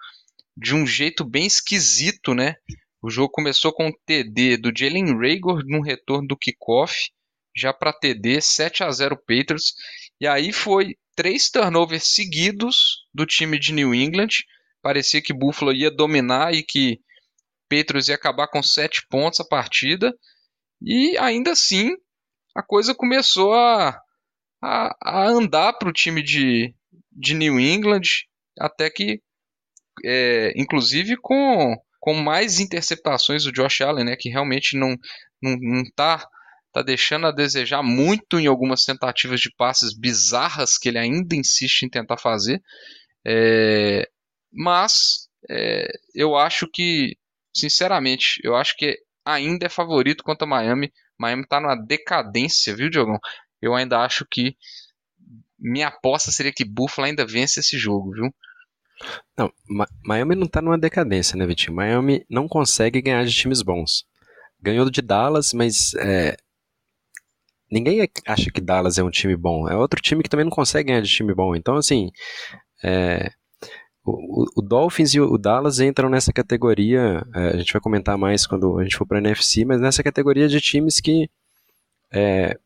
[0.56, 2.56] de um jeito bem esquisito, né?
[3.02, 7.12] O jogo começou com o TD do Jalen Rager no retorno do kickoff,
[7.56, 9.74] já para TD, 7 a 0 Patriots.
[10.20, 14.30] E aí foi três turnovers seguidos do time de New England.
[14.82, 17.00] Parecia que Buffalo ia dominar e que
[17.70, 20.14] Patriots ia acabar com sete pontos a partida.
[20.82, 21.92] E ainda assim,
[22.56, 24.00] a coisa começou a,
[24.62, 26.74] a, a andar para o time de,
[27.12, 28.26] de New England,
[28.60, 29.22] até que,
[30.04, 35.02] é, inclusive com, com mais interceptações do Josh Allen, né, que realmente não está
[35.42, 36.28] não, não tá
[36.72, 41.84] tá deixando a desejar muito em algumas tentativas de passes bizarras que ele ainda insiste
[41.84, 42.62] em tentar fazer.
[43.26, 44.08] É,
[44.52, 47.18] mas é, eu acho que,
[47.54, 50.92] sinceramente, eu acho que ainda é favorito contra Miami.
[51.18, 53.20] Miami tá numa decadência, viu, Diogão?
[53.62, 54.56] Eu ainda acho que
[55.58, 58.34] minha aposta seria que Buffalo ainda vence esse jogo, viu?
[59.38, 59.52] Não,
[60.04, 61.76] Miami não tá numa decadência, né, Vitinho?
[61.76, 64.06] Miami não consegue ganhar de times bons.
[64.62, 66.36] Ganhou de Dallas, mas é,
[67.72, 69.70] ninguém acha que Dallas é um time bom.
[69.70, 71.56] É outro time que também não consegue ganhar de time bom.
[71.56, 72.10] Então, assim,
[72.84, 73.32] é,
[74.10, 77.26] o, o, Dolphins e o Dallas entram nessa categoria.
[77.34, 80.04] É, a gente vai comentar mais quando a gente for para a NFC, mas nessa
[80.04, 81.30] categoria de times que
[82.12, 82.58] é,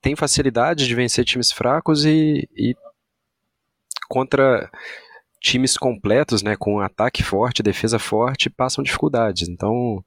[0.00, 2.74] tem facilidade de vencer times fracos e, e
[4.08, 4.70] contra
[5.40, 9.48] times completos, né, com ataque forte, defesa forte, passam dificuldades.
[9.48, 10.04] Então,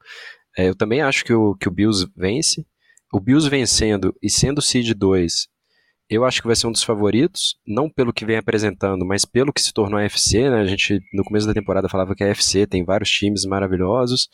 [0.58, 2.66] é, eu também acho que o, que o Bills vence.
[3.14, 5.48] O Bills vencendo e sendo seed 2,
[6.12, 9.54] eu acho que vai ser um dos favoritos, não pelo que vem apresentando, mas pelo
[9.54, 10.60] que se tornou a FC, né?
[10.60, 14.28] A gente no começo da temporada falava que a FC tem vários times maravilhosos,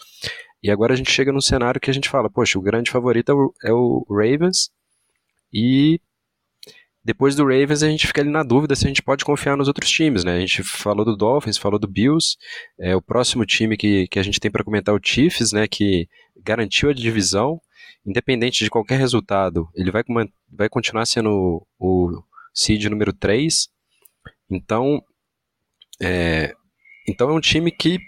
[0.63, 3.31] e agora a gente chega num cenário que a gente fala, poxa, o grande favorito
[3.31, 4.71] é o, é o Ravens,
[5.53, 6.01] e
[7.05, 9.67] depois do Ravens a gente fica ali na dúvida se a gente pode confiar nos
[9.67, 10.35] outros times, né?
[10.35, 12.37] A gente falou do Dolphins, falou do Bills,
[12.79, 15.67] é, o próximo time que, que a gente tem para comentar é o Chiefs, né?
[15.67, 16.07] Que
[16.43, 17.61] garantiu a divisão,
[18.05, 20.03] independente de qualquer resultado, ele vai,
[20.49, 23.67] vai continuar sendo o, o seed número 3.
[24.49, 25.03] Então,
[26.01, 26.53] é,
[27.07, 27.99] então é um time que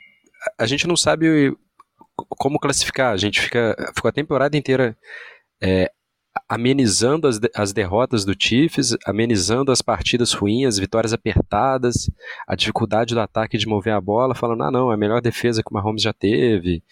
[0.58, 1.56] a gente não sabe
[2.38, 3.13] como classificar.
[3.13, 4.97] A gente fica ficou a temporada inteira
[5.62, 5.91] é,
[6.50, 12.10] amenizando as, as derrotas do Chiefs, amenizando as partidas ruins, as vitórias apertadas,
[12.48, 15.62] a dificuldade do ataque de mover a bola, falando: ah, não, é a melhor defesa
[15.62, 16.84] que o Mahomes já teve,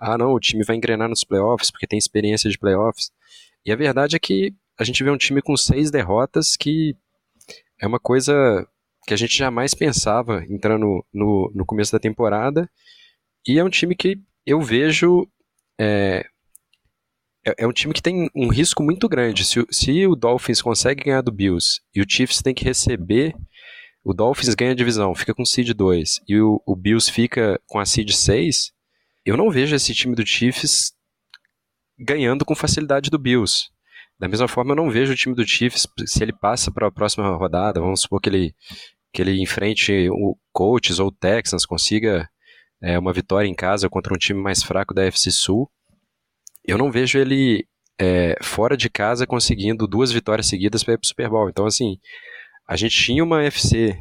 [0.00, 3.12] ah, não, o time vai engrenar nos playoffs porque tem experiência de playoffs.
[3.64, 6.96] E a verdade é que a gente vê um time com seis derrotas que
[7.80, 8.66] é uma coisa
[9.06, 12.68] que a gente jamais pensava entrando no, no começo da temporada,
[13.46, 15.28] e é um time que eu vejo.
[15.78, 16.24] É,
[17.44, 19.44] é, é, um time que tem um risco muito grande.
[19.44, 23.34] Se, se o Dolphins consegue ganhar do Bills e o Chiefs tem que receber,
[24.02, 27.78] o Dolphins ganha a divisão, fica com seed 2 e o, o Bills fica com
[27.78, 28.72] a seed 6,
[29.24, 30.92] eu não vejo esse time do Chiefs
[31.98, 33.70] ganhando com facilidade do Bills.
[34.18, 36.92] Da mesma forma, eu não vejo o time do Chiefs, se ele passa para a
[36.92, 38.54] próxima rodada, vamos supor que ele,
[39.12, 42.28] que ele enfrente o Colts ou o Texans, consiga
[42.82, 45.68] é, uma vitória em casa contra um time mais fraco da FC Sul
[46.64, 47.66] eu não vejo ele
[48.00, 51.48] é, fora de casa conseguindo duas vitórias seguidas para ir para o Super Bowl.
[51.48, 51.98] Então, assim,
[52.66, 53.96] a gente tinha uma FC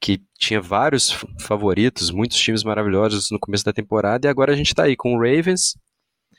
[0.00, 1.10] que tinha vários
[1.40, 5.14] favoritos, muitos times maravilhosos no começo da temporada, e agora a gente está aí com
[5.14, 5.76] o Ravens,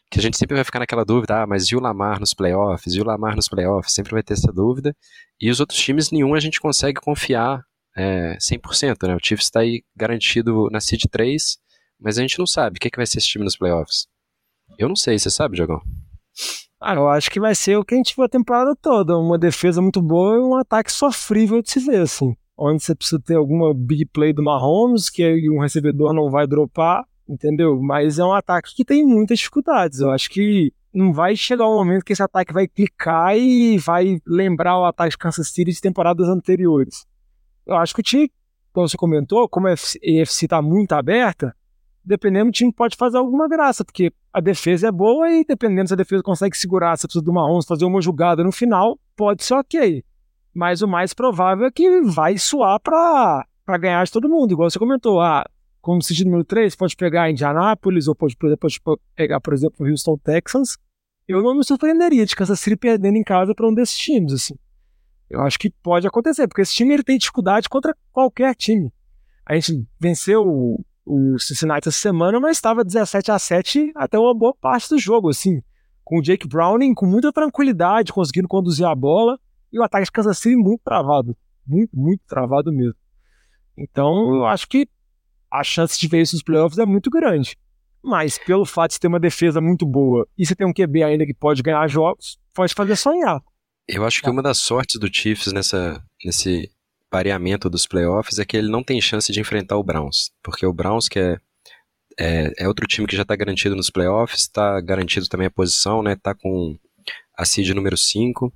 [0.09, 2.93] que a gente sempre vai ficar naquela dúvida, ah, mas e o Lamar nos playoffs?
[2.93, 3.93] E o Lamar nos playoffs?
[3.93, 4.95] Sempre vai ter essa dúvida.
[5.39, 7.61] E os outros times, nenhum a gente consegue confiar
[7.95, 9.15] é, 100%, né?
[9.15, 11.57] O Chiefs está aí garantido na seed 3,
[11.99, 14.07] mas a gente não sabe o que, é que vai ser esse time nos playoffs.
[14.79, 15.81] Eu não sei, você sabe, Diogão?
[16.79, 19.17] Ah, eu acho que vai ser o que a gente viu a temporada toda.
[19.17, 22.33] Uma defesa muito boa e um ataque sofrível de se ver, assim.
[22.57, 27.03] Onde você precisa ter alguma big play do Mahomes, que um recebedor não vai dropar,
[27.27, 27.77] entendeu?
[27.81, 29.99] Mas é um ataque que tem muitas dificuldades.
[29.99, 34.21] Eu acho que não vai chegar um momento que esse ataque vai clicar e vai
[34.25, 37.05] lembrar o ataque de Kansas City de temporadas anteriores.
[37.67, 38.31] Eu acho que o time,
[38.71, 41.53] como você comentou, como a EFC está muito aberta,
[42.03, 45.93] dependendo do time pode fazer alguma graça, porque a defesa é boa e dependendo se
[45.93, 49.55] a defesa consegue segurar, se precisa do Mahomes fazer uma jogada no final, pode ser
[49.55, 50.03] ok.
[50.53, 53.45] Mas o mais provável é que vai suar para
[53.79, 55.21] ganhar de todo mundo, igual você comentou.
[55.21, 55.45] Ah,
[55.81, 58.81] como sentido número 3, pode pegar Indianápolis ou pode, pode
[59.15, 60.77] pegar, por exemplo, o Houston Texans.
[61.27, 64.55] Eu não me surpreenderia de Kansas City perdendo em casa para um desses times, assim.
[65.29, 68.91] Eu acho que pode acontecer, porque esse time ele tem dificuldade contra qualquer time.
[69.45, 74.53] A gente venceu o Cincinnati essa semana, mas estava 17 a 7 até uma boa
[74.53, 75.59] parte do jogo, assim,
[76.03, 79.39] com o Jake Browning com muita tranquilidade, conseguindo conduzir a bola,
[79.73, 82.95] e o ataque de Kansas City muito travado, muito, muito travado mesmo.
[83.75, 84.87] Então, eu acho que
[85.51, 87.57] a chance de ver isso nos playoffs é muito grande.
[88.03, 91.25] Mas pelo fato de ter uma defesa muito boa e você ter um QB ainda
[91.25, 93.41] que pode ganhar jogos, pode fazer sonhar.
[93.87, 96.69] Eu acho que uma das sortes do Chiefs nessa, nesse
[97.09, 100.73] pareamento dos playoffs é que ele não tem chance de enfrentar o Browns, porque o
[100.73, 101.37] Browns que é
[102.19, 106.03] é, é outro time que já está garantido nos playoffs, está garantido também a posição,
[106.03, 106.17] né?
[106.17, 106.77] Tá com
[107.37, 108.53] a seed número 5.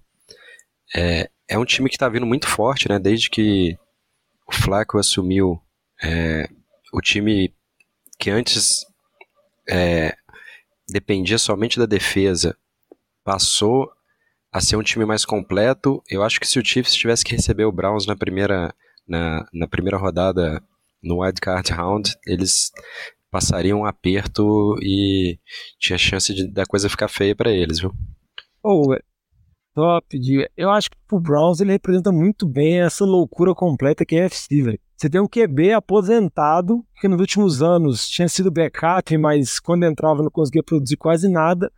[0.93, 2.99] É, é um time que está vindo muito forte, né?
[2.99, 3.77] Desde que
[4.45, 5.61] o Flacco assumiu
[6.03, 6.45] é,
[6.91, 7.53] o time
[8.19, 8.85] que antes
[9.69, 10.13] é,
[10.89, 12.57] dependia somente da defesa,
[13.23, 13.89] passou
[14.53, 16.01] a ser um time mais completo.
[16.07, 18.73] Eu acho que se o Chiefs tivesse que receber o Browns na primeira,
[19.07, 20.61] na, na primeira rodada
[21.01, 22.71] no Wild Card Round, eles
[23.31, 25.39] passariam um aperto e
[25.79, 27.91] tinha chance de da coisa ficar feia para eles, viu?
[28.63, 28.95] Oh,
[29.73, 30.05] top.
[30.55, 34.25] Eu acho que o Browns ele representa muito bem essa loucura completa que é a
[34.25, 34.79] FC, velho.
[34.95, 40.21] Você tem um QB aposentado, que nos últimos anos tinha sido backup, mas quando entrava
[40.21, 41.71] não conseguia produzir quase nada.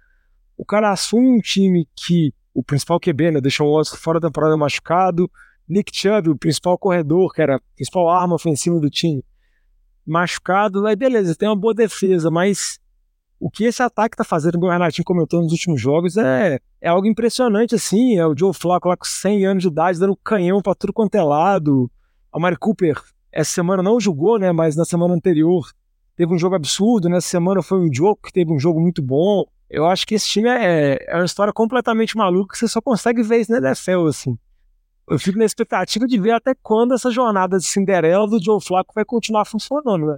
[0.58, 3.42] O cara assume um time que o principal QB, né?
[3.42, 5.30] Deixou o Watson fora da temporada machucado.
[5.68, 9.24] Nick Chubb, o principal corredor, que era a principal arma ofensiva do time,
[10.08, 10.88] machucado.
[10.88, 12.80] Aí beleza, tem uma boa defesa, mas
[13.40, 16.88] o que esse ataque tá fazendo, como o Renatinho comentou nos últimos jogos, é, é
[16.88, 18.18] algo impressionante, assim.
[18.18, 21.16] É o Joe Flacco lá com 100 anos de idade, dando canhão pra tudo quanto
[21.16, 21.92] é lado.
[22.32, 24.52] A Mari Cooper, essa semana não jogou, né?
[24.54, 25.68] Mas na semana anterior
[26.16, 27.10] teve um jogo absurdo.
[27.10, 29.46] Nessa semana foi o Joe que teve um jogo muito bom.
[29.76, 33.22] Eu acho que esse time é, é uma história completamente maluca que você só consegue
[33.22, 34.38] ver isso na NFL, assim.
[35.06, 38.94] Eu fico na expectativa de ver até quando essa jornada de Cinderela do Joe Flacco
[38.96, 40.18] vai continuar funcionando, né?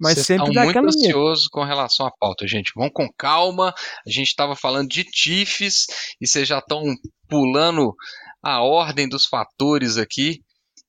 [0.00, 2.72] Mas Vocês sempre estão muito ansioso com relação à pauta, gente.
[2.74, 3.74] Vamos com calma.
[4.06, 5.86] A gente estava falando de Tifes
[6.18, 6.82] e vocês já estão
[7.28, 7.94] pulando
[8.42, 10.40] a ordem dos fatores aqui.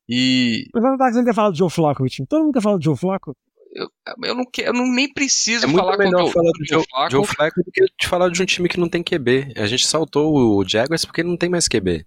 [0.08, 0.68] E.
[0.74, 2.28] Mas não tá ter falado do Joe Flacco, Vitinho.
[2.30, 3.36] Todo mundo quer falar do Joe Flacco.
[3.76, 3.90] Eu,
[4.24, 7.12] eu não quero, eu não, nem preciso é falar muito melhor falar do Joe, Flacco.
[7.12, 9.54] Joe Flacco do que te falar de um time que não tem QB.
[9.58, 12.06] A gente saltou o Jaguars porque não tem mais QB.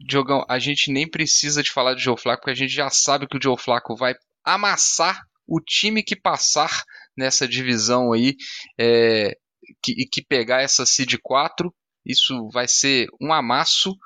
[0.00, 3.26] Diogão, a gente nem precisa de falar de Joe Flacco porque a gente já sabe
[3.26, 4.14] que o Joe Flacco vai
[4.44, 6.82] amassar o time que passar
[7.16, 8.34] nessa divisão aí
[8.78, 9.36] é,
[9.82, 11.72] que, e que pegar essa seed 4,
[12.04, 13.96] isso vai ser um amasso.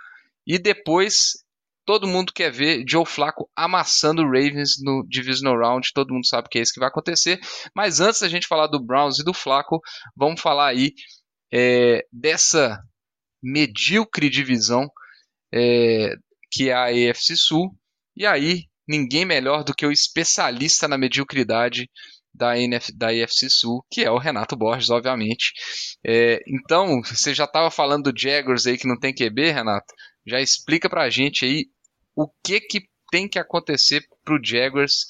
[0.46, 1.44] E depois
[1.90, 6.48] todo mundo quer ver Joe Flacco amassando o Ravens no Divisional Round, todo mundo sabe
[6.48, 7.40] que é isso que vai acontecer.
[7.74, 9.81] Mas antes da gente falar do Browns e do Flacco,
[10.16, 10.92] vamos falar aí
[11.53, 12.81] é, dessa
[13.42, 14.88] medíocre divisão
[15.53, 16.14] é,
[16.53, 17.74] que é a AFC Sul.
[18.16, 21.90] E aí ninguém melhor do que o especialista na mediocridade
[22.33, 25.53] da, NF, da IFC Sul, que é o Renato Borges, obviamente.
[26.07, 29.92] É, então, você já estava falando do Jaguars aí que não tem QB, Renato?
[30.24, 31.66] Já explica pra gente aí
[32.14, 35.06] o que que tem que acontecer pro Jaguars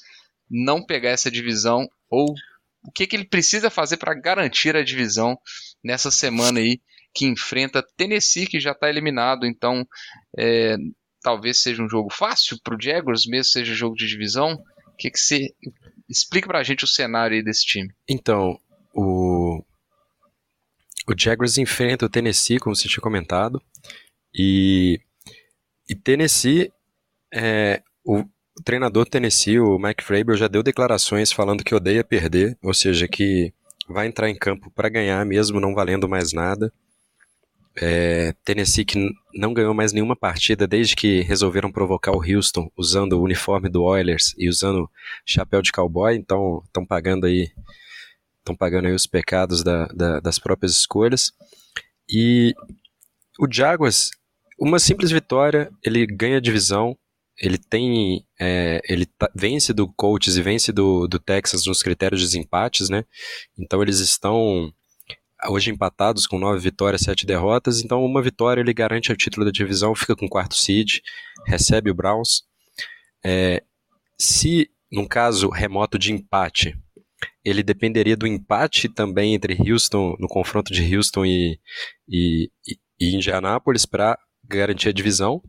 [0.49, 2.33] não pegar essa divisão ou
[2.83, 5.37] o que que ele precisa fazer para garantir a divisão
[5.83, 6.81] nessa semana aí
[7.13, 9.45] que enfrenta Tennessee, que já está eliminado.
[9.45, 9.85] Então,
[10.37, 10.75] é,
[11.21, 14.53] talvez seja um jogo fácil para o Jaguars, mesmo seja jogo de divisão?
[14.87, 15.49] O que, que você
[16.09, 17.93] explica para a gente o cenário aí desse time?
[18.07, 18.59] Então,
[18.93, 19.63] o
[21.07, 23.61] o Jaguars enfrenta o Tennessee, como você tinha comentado,
[24.33, 24.99] e,
[25.89, 26.71] e Tennessee,
[27.33, 28.23] é, o,
[28.63, 33.53] treinador Tennessee, o Mike Frabel, já deu declarações falando que odeia perder, ou seja, que
[33.87, 36.71] vai entrar em campo para ganhar mesmo não valendo mais nada.
[37.75, 43.13] É, Tennessee que não ganhou mais nenhuma partida desde que resolveram provocar o Houston usando
[43.13, 44.89] o uniforme do Oilers e usando
[45.25, 47.49] chapéu de cowboy, então estão pagando aí
[48.39, 51.31] estão pagando aí os pecados da, da, das próprias escolhas.
[52.09, 52.53] E
[53.39, 54.11] o Jaguars,
[54.59, 56.97] uma simples vitória, ele ganha a divisão,
[57.41, 62.21] ele tem é, ele tá, vence do Colts e vence do, do Texas nos critérios
[62.21, 63.03] de desempates, né?
[63.57, 64.71] Então eles estão
[65.49, 67.81] hoje empatados com nove vitórias, sete derrotas.
[67.81, 70.99] Então, uma vitória ele garante o título da divisão, fica com quarto seed,
[71.47, 72.43] recebe o Browns.
[73.25, 73.63] É,
[74.19, 76.77] se, num caso remoto de empate,
[77.43, 81.59] ele dependeria do empate também entre Houston, no confronto de Houston e,
[82.07, 82.51] e,
[82.99, 85.41] e Indianápolis, para garantir a divisão.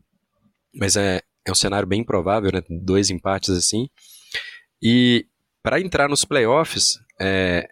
[0.75, 2.63] Mas é, é um cenário bem improvável, né?
[2.69, 3.89] Dois empates assim.
[4.83, 5.27] E
[5.63, 7.69] para entrar nos playoffs, é,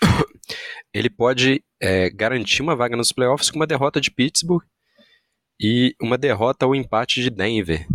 [0.92, 4.64] ele pode é, garantir uma vaga nos playoffs com uma derrota de Pittsburgh
[5.58, 7.86] e uma derrota ou empate de Denver.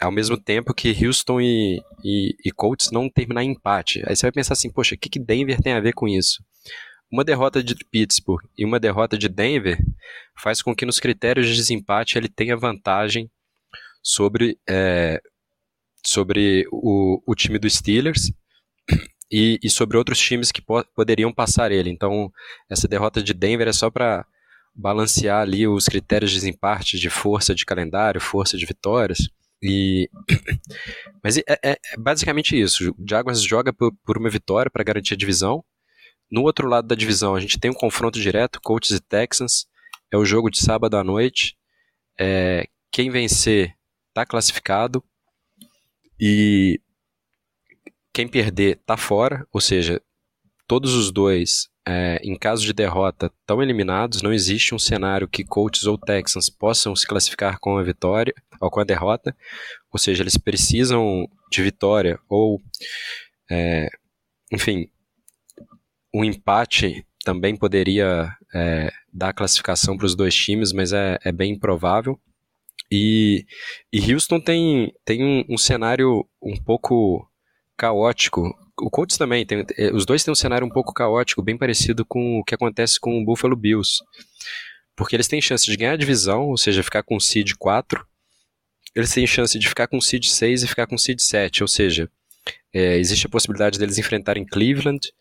[0.00, 4.02] Ao mesmo tempo que Houston e, e, e Colts não terminar em empate.
[4.06, 6.42] Aí você vai pensar assim, poxa, o que, que Denver tem a ver com isso?
[7.12, 9.78] Uma derrota de Pittsburgh e uma derrota de Denver
[10.38, 13.30] faz com que nos critérios de desempate ele tenha vantagem
[14.02, 15.20] sobre, é,
[16.04, 18.32] sobre o, o time dos Steelers
[19.30, 21.90] e, e sobre outros times que po poderiam passar ele.
[21.90, 22.30] Então,
[22.68, 24.26] essa derrota de Denver é só para
[24.74, 29.28] balancear ali os critérios de desempate de força de calendário, força de vitórias.
[29.62, 30.08] E
[31.22, 32.90] mas é, é, é basicamente isso.
[32.92, 35.64] O Jaguars joga por, por uma vitória para garantir a divisão.
[36.30, 39.66] No outro lado da divisão, a gente tem um confronto direto, Colts e Texans.
[40.12, 41.56] É o jogo de sábado à noite.
[42.18, 43.74] É, quem vencer
[44.20, 45.02] está classificado.
[46.18, 46.80] E
[48.12, 50.00] quem perder tá fora, ou seja,
[50.66, 54.22] todos os dois, é, em caso de derrota, estão eliminados.
[54.22, 58.70] Não existe um cenário que Colts ou Texans possam se classificar com a vitória ou
[58.70, 59.34] com a derrota.
[59.90, 62.60] Ou seja, eles precisam de vitória ou,
[63.50, 63.88] é,
[64.52, 64.90] enfim,
[66.12, 71.52] um empate também poderia é, dar classificação para os dois times, mas é, é bem
[71.52, 72.18] improvável.
[72.90, 73.44] E,
[73.92, 77.28] e Houston tem, tem um, um cenário um pouco
[77.76, 78.54] caótico.
[78.78, 82.04] O Colts também, tem, é, os dois têm um cenário um pouco caótico, bem parecido
[82.04, 84.02] com o que acontece com o Buffalo Bills.
[84.94, 88.06] Porque eles têm chance de ganhar a divisão, ou seja, ficar com o seed 4.
[88.94, 91.62] Eles têm chance de ficar com o seed 6 e ficar com o seed 7,
[91.62, 92.10] ou seja,
[92.72, 95.12] é, existe a possibilidade deles enfrentarem Cleveland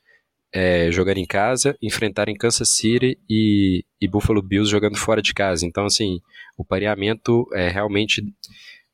[0.52, 5.66] é, jogando em casa, enfrentarem Kansas City e, e Buffalo Bills jogando fora de casa.
[5.66, 6.20] Então, assim,
[6.58, 8.24] o pareamento é realmente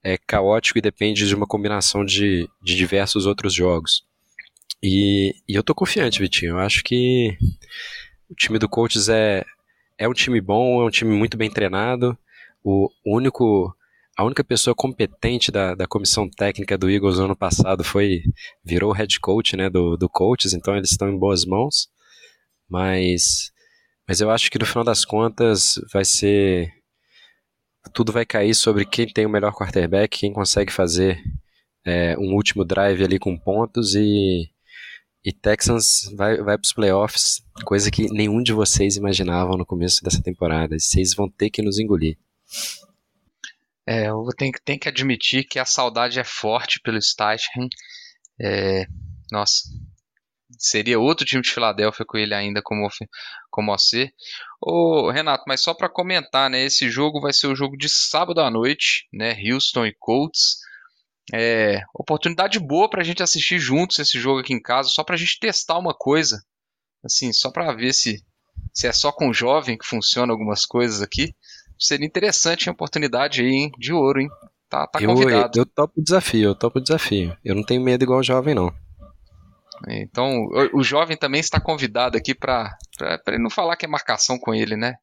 [0.04, 4.04] é caótico e depende de uma combinação de, de diversos outros jogos.
[4.84, 6.52] E, e eu tô confiante, Vitinho.
[6.52, 7.36] Eu acho que
[8.30, 9.44] o time do Colts é,
[9.98, 12.16] é um time bom, é um time muito bem treinado.
[12.64, 13.76] O único
[14.18, 18.24] a única pessoa competente da, da comissão técnica do Eagles no ano passado foi
[18.64, 21.90] virou head coach né, do, do coaches, então eles estão em boas mãos.
[22.70, 23.52] Mas,
[24.08, 26.72] mas eu acho que no final das contas vai ser.
[27.94, 31.22] Tudo vai cair sobre quem tem o melhor quarterback, quem consegue fazer
[31.86, 34.50] é, um último drive ali com pontos e,
[35.24, 40.04] e Texans vai, vai para os playoffs, coisa que nenhum de vocês imaginavam no começo
[40.04, 40.80] dessa temporada.
[40.80, 42.18] Vocês vão ter que nos engolir.
[43.88, 47.70] É, eu tenho, tenho que admitir que a saudade é forte pelo Steichen.
[48.42, 48.86] É,
[49.32, 49.70] nossa,
[50.58, 52.88] seria outro time de Filadélfia com ele ainda como,
[53.52, 53.76] como.
[54.62, 56.64] Ô, Renato, mas só para comentar, né?
[56.64, 59.36] Esse jogo vai ser o jogo de sábado à noite, né?
[59.52, 60.58] Houston e Colts.
[61.34, 65.16] É, oportunidade boa para a gente assistir juntos esse jogo aqui em casa, só para
[65.16, 66.44] a gente testar uma coisa,
[67.04, 68.24] assim, só para ver se,
[68.72, 71.36] se é só com jovem que funciona algumas coisas aqui
[71.78, 73.72] seria interessante a oportunidade aí, hein?
[73.78, 74.30] De ouro, hein?
[74.70, 75.60] Tá, tá convidado.
[75.60, 77.38] Eu, eu topo o desafio, eu topo o desafio.
[77.44, 78.74] Eu não tenho medo igual o jovem, não.
[79.88, 82.78] Então, o, o jovem também está convidado aqui para
[83.28, 84.96] ele não falar que é marcação com ele, né?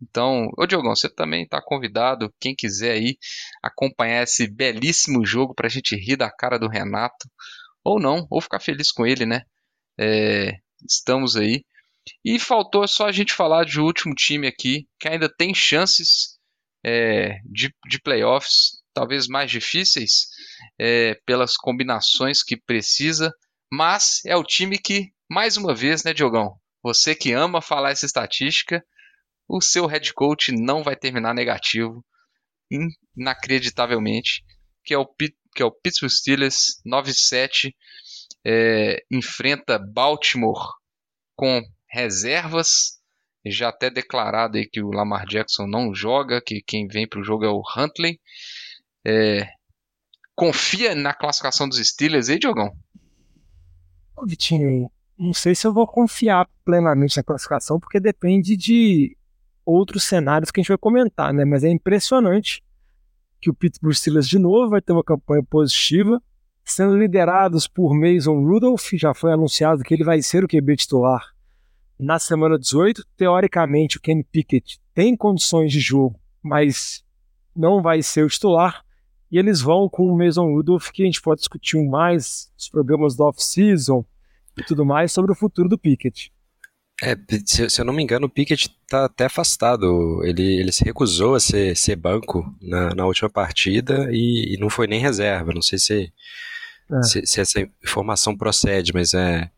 [0.00, 3.16] Então, ô Diogão, você também está convidado, quem quiser aí
[3.62, 7.28] acompanhar esse belíssimo jogo para a gente rir da cara do Renato,
[7.82, 9.42] ou não, ou ficar feliz com ele, né?
[9.98, 10.52] É,
[10.88, 11.64] estamos aí.
[12.24, 16.38] E faltou só a gente falar de último time aqui, que ainda tem chances
[16.84, 20.26] é, de, de playoffs, talvez mais difíceis,
[20.78, 23.32] é, pelas combinações que precisa,
[23.70, 26.56] mas é o time que, mais uma vez, né, Diogão?
[26.82, 28.84] Você que ama falar essa estatística,
[29.48, 32.04] o seu head coach não vai terminar negativo,
[33.16, 34.44] inacreditavelmente,
[34.84, 37.72] que é o, que é o Pittsburgh Steelers 9-7,
[38.44, 40.72] é, enfrenta Baltimore
[41.36, 42.98] com reservas.
[43.46, 47.24] Já até declarado aí que o Lamar Jackson não joga, que quem vem para o
[47.24, 48.20] jogo é o Huntley.
[49.06, 49.48] É,
[50.34, 52.70] confia na classificação dos Steelers aí, Diogão?
[54.16, 59.16] Ô, Vitinho, não sei se eu vou confiar plenamente na classificação, porque depende de
[59.64, 61.44] outros cenários que a gente vai comentar, né?
[61.44, 62.62] Mas é impressionante
[63.40, 66.20] que o Pittsburgh Steelers de novo vai ter uma campanha positiva,
[66.64, 71.37] sendo liderados por Mason Rudolph, já foi anunciado que ele vai ser o QB titular
[71.98, 73.04] na semana 18.
[73.16, 77.04] Teoricamente, o Kenny Pickett tem condições de jogo, mas
[77.54, 78.84] não vai ser o titular.
[79.30, 83.14] E eles vão com o Mason Rudolph, que a gente pode discutir mais os problemas
[83.14, 84.04] do off-season
[84.56, 86.32] e tudo mais sobre o futuro do Pickett.
[87.02, 90.20] É, se, se, eu não me engano, o Pickett está até afastado.
[90.24, 94.68] Ele, ele se recusou a ser, ser banco na, na última partida e, e, não
[94.68, 95.52] foi nem reserva.
[95.52, 96.12] Não sei se,
[96.90, 97.02] é.
[97.02, 99.48] se, se, essa informação procede, mas é.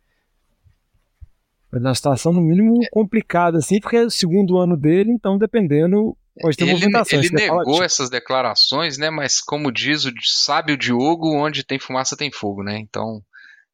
[1.73, 2.89] Mas na situação, no mínimo, é.
[2.91, 7.27] complicada, assim, porque é o segundo ano dele, então, dependendo, pode ter ele, movimentações.
[7.27, 9.11] Ele negou tipo essas declarações, né?
[9.11, 12.79] Mas, como diz o sábio Diogo, onde tem fumaça tem fogo, né?
[12.79, 13.23] Então,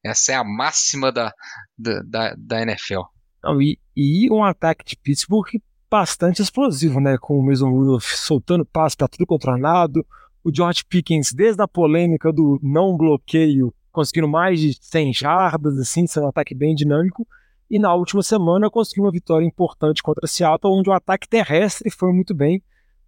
[0.05, 1.33] essa é a máxima da,
[1.79, 3.03] da, da, da NFL.
[3.43, 5.49] Não, e, e um ataque de Pittsburgh
[5.91, 7.17] bastante explosivo, né?
[7.19, 10.05] Com o Mason Rudolph soltando passe para tudo controlado.
[10.45, 16.07] O George Pickens, desde a polêmica do não bloqueio, conseguindo mais de 100 jardas, assim,
[16.07, 17.27] sendo um ataque bem dinâmico.
[17.71, 22.13] E na última semana conseguiu uma vitória importante contra Seattle, onde o ataque terrestre foi
[22.13, 22.63] muito bem.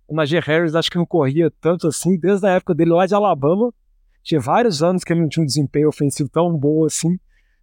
[0.08, 3.14] O Najee Harris acho que não corria tanto assim desde a época dele lá de
[3.14, 3.72] Alabama.
[4.22, 7.18] Tinha vários anos que ele não tinha um desempenho ofensivo tão bom assim,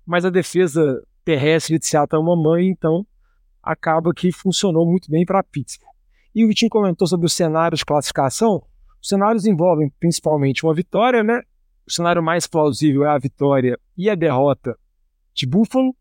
[0.05, 3.05] mas a defesa terrestre de Seattle é uma mãe, então
[3.61, 5.91] acaba que funcionou muito bem para Pittsburgh.
[6.33, 8.63] E o Vitinho comentou sobre o cenário de classificação.
[9.01, 11.41] Os cenários envolvem principalmente uma vitória, né?
[11.87, 14.77] O cenário mais plausível é a vitória e a derrota
[15.33, 15.95] de Buffalo,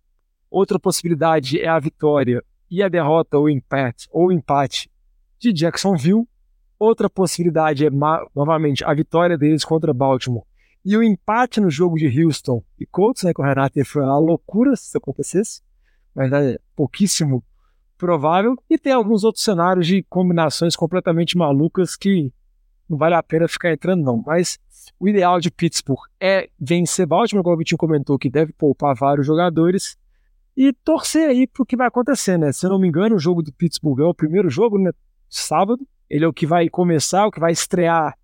[0.54, 2.40] Outra possibilidade é a vitória
[2.70, 4.88] e a derrota ou empate ou empate
[5.36, 6.28] de Jacksonville.
[6.78, 7.90] Outra possibilidade é
[8.32, 10.44] novamente a vitória deles contra Baltimore
[10.84, 14.16] e o empate no jogo de Houston e Colts, né, com o Renato foi uma
[14.16, 15.60] loucura se isso acontecesse,
[16.14, 17.42] mas é pouquíssimo
[17.98, 18.54] provável.
[18.70, 22.32] E tem alguns outros cenários de combinações completamente malucas que
[22.88, 24.22] não vale a pena ficar entrando, não.
[24.24, 24.56] Mas
[25.00, 29.26] o ideal de Pittsburgh é vencer Baltimore, como o Vitinho comentou, que deve poupar vários
[29.26, 29.96] jogadores
[30.56, 32.52] e torcer aí pro que vai acontecer, né?
[32.52, 34.92] Se eu não me engano, o jogo do Pittsburgh é o primeiro jogo, né?
[35.28, 35.86] Sábado.
[36.08, 38.16] Ele é o que vai começar, o que vai estrear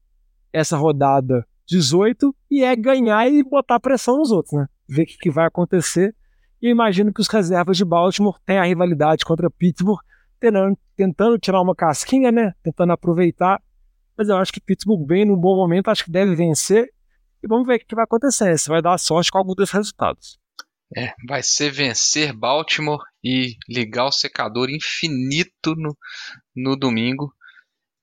[0.53, 4.66] essa rodada 18 e é ganhar e botar pressão nos outros, né?
[4.89, 6.14] Ver o que, que vai acontecer.
[6.61, 10.01] E eu imagino que os reservas de Baltimore têm a rivalidade contra Pittsburgh,
[10.39, 12.53] tentando, tentando tirar uma casquinha, né?
[12.62, 13.62] Tentando aproveitar.
[14.16, 16.93] Mas eu acho que Pittsburgh vem num bom momento, acho que deve vencer.
[17.43, 20.39] E vamos ver o que vai acontecer, se vai dar sorte com algum desses resultados.
[20.97, 25.97] É, vai ser vencer Baltimore e ligar o secador infinito no,
[26.55, 27.32] no domingo.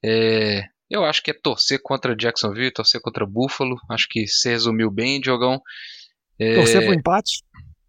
[0.03, 3.75] É, eu acho que é torcer contra Jacksonville, torcer contra Buffalo.
[3.89, 5.61] Acho que você resumiu bem, Diogão.
[6.39, 6.55] É...
[6.55, 7.43] Torcer pro empate?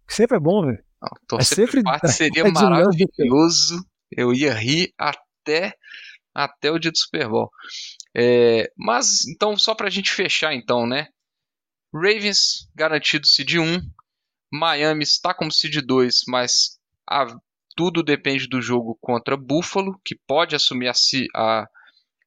[0.07, 0.83] Sempre é bom, velho.
[1.27, 1.71] Torcer é sempre...
[1.71, 3.85] pro empate seria é maravilhoso.
[4.11, 5.73] Eu ia rir até,
[6.33, 7.49] até o dia do Super Bowl.
[8.15, 11.07] É, mas, então, só pra gente fechar, então, né?
[11.93, 13.79] Ravens garantido seed 1.
[14.51, 17.27] Miami está como seed 2, mas a,
[17.75, 20.91] tudo depende do jogo contra Buffalo, que pode assumir
[21.35, 21.67] a,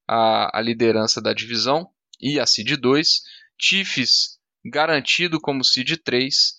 [0.09, 3.23] a, a, liderança da divisão, e a seed 2.
[3.61, 6.55] Chiefs garantido como seed 3.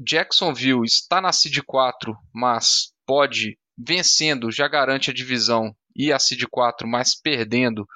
[0.00, 6.44] Jacksonville está na seed 4, mas pode, vencendo, já garante a divisão e a seed
[6.50, 7.86] 4, mas perdendo,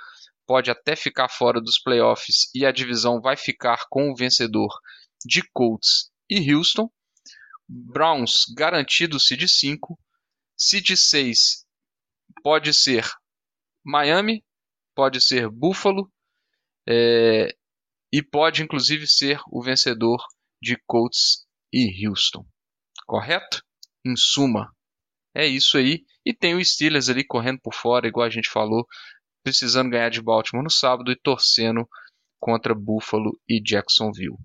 [0.47, 4.69] pode até ficar fora dos playoffs e a divisão vai ficar com o vencedor
[5.25, 6.89] de Colts e Houston.
[7.69, 9.99] Browns garantido seed 5.
[10.57, 11.67] Seed 6
[12.43, 13.11] pode ser
[13.85, 14.45] Miami,
[14.95, 16.11] pode ser Buffalo
[16.89, 17.55] é,
[18.13, 20.23] e pode inclusive ser o vencedor
[20.63, 22.47] de Colts e Houston.
[23.07, 23.65] Correto?
[24.05, 24.75] Em suma,
[25.35, 26.05] é isso aí.
[26.25, 28.87] E tem o Steelers ali correndo por fora, igual a gente falou,
[29.43, 31.89] precisando ganhar de Baltimore no sábado e torcendo
[32.39, 34.37] contra Buffalo e Jacksonville.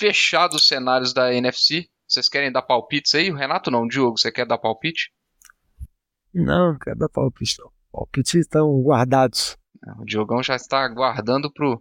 [0.00, 3.30] Fechados os cenários da NFC, vocês querem dar palpites aí?
[3.30, 5.12] O Renato não, o Diogo, você quer dar palpite?
[6.32, 7.70] Não, não quero dar palpite não.
[7.92, 9.58] Palpites estão guardados.
[9.98, 11.78] O Diogão já está aguardando pro,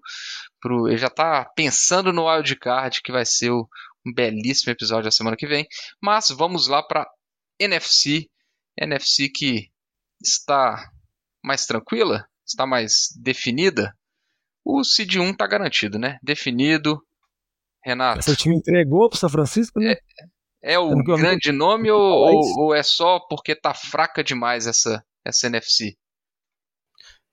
[0.60, 0.90] pro.
[0.90, 3.66] Ele já está pensando no wildcard, que vai ser o,
[4.06, 5.66] um belíssimo episódio da semana que vem.
[6.02, 7.10] Mas vamos lá para
[7.58, 8.30] NFC.
[8.78, 9.72] NFC que
[10.22, 10.92] está
[11.42, 13.98] mais tranquila, está mais definida,
[14.72, 16.20] o Cid 1 está garantido, né?
[16.22, 17.04] Definido.
[17.84, 18.24] Renato.
[18.24, 19.96] Seu time entregou para o São Francisco, né?
[20.62, 25.04] É, é o grande nome ou, ou, ou, é só porque tá fraca demais essa,
[25.26, 25.96] essa NFC?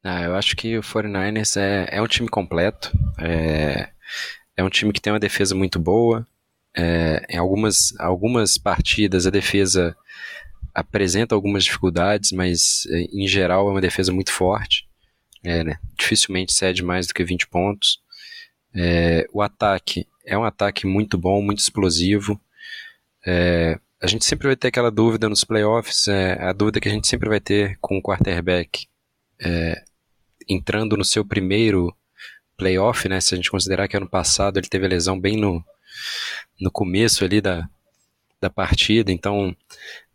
[0.04, 2.92] Ah, eu acho que o 49ers é, é um time completo.
[3.20, 3.90] É,
[4.56, 6.26] é um time que tem uma defesa muito boa.
[6.76, 9.96] É, em algumas, algumas partidas a defesa
[10.76, 14.86] apresenta algumas dificuldades, mas eh, em geral é uma defesa muito forte.
[15.42, 15.78] É, né?
[15.98, 17.98] Dificilmente cede mais do que 20 pontos.
[18.76, 22.38] É, o ataque é um ataque muito bom, muito explosivo.
[23.26, 26.92] É, a gente sempre vai ter aquela dúvida nos playoffs, é, a dúvida que a
[26.92, 28.86] gente sempre vai ter com o quarterback
[29.40, 29.82] é,
[30.48, 31.94] entrando no seu primeiro
[32.56, 33.20] playoff, né?
[33.20, 35.64] Se a gente considerar que ano passado ele teve a lesão bem no,
[36.60, 37.68] no começo ali da,
[38.40, 39.56] da partida, então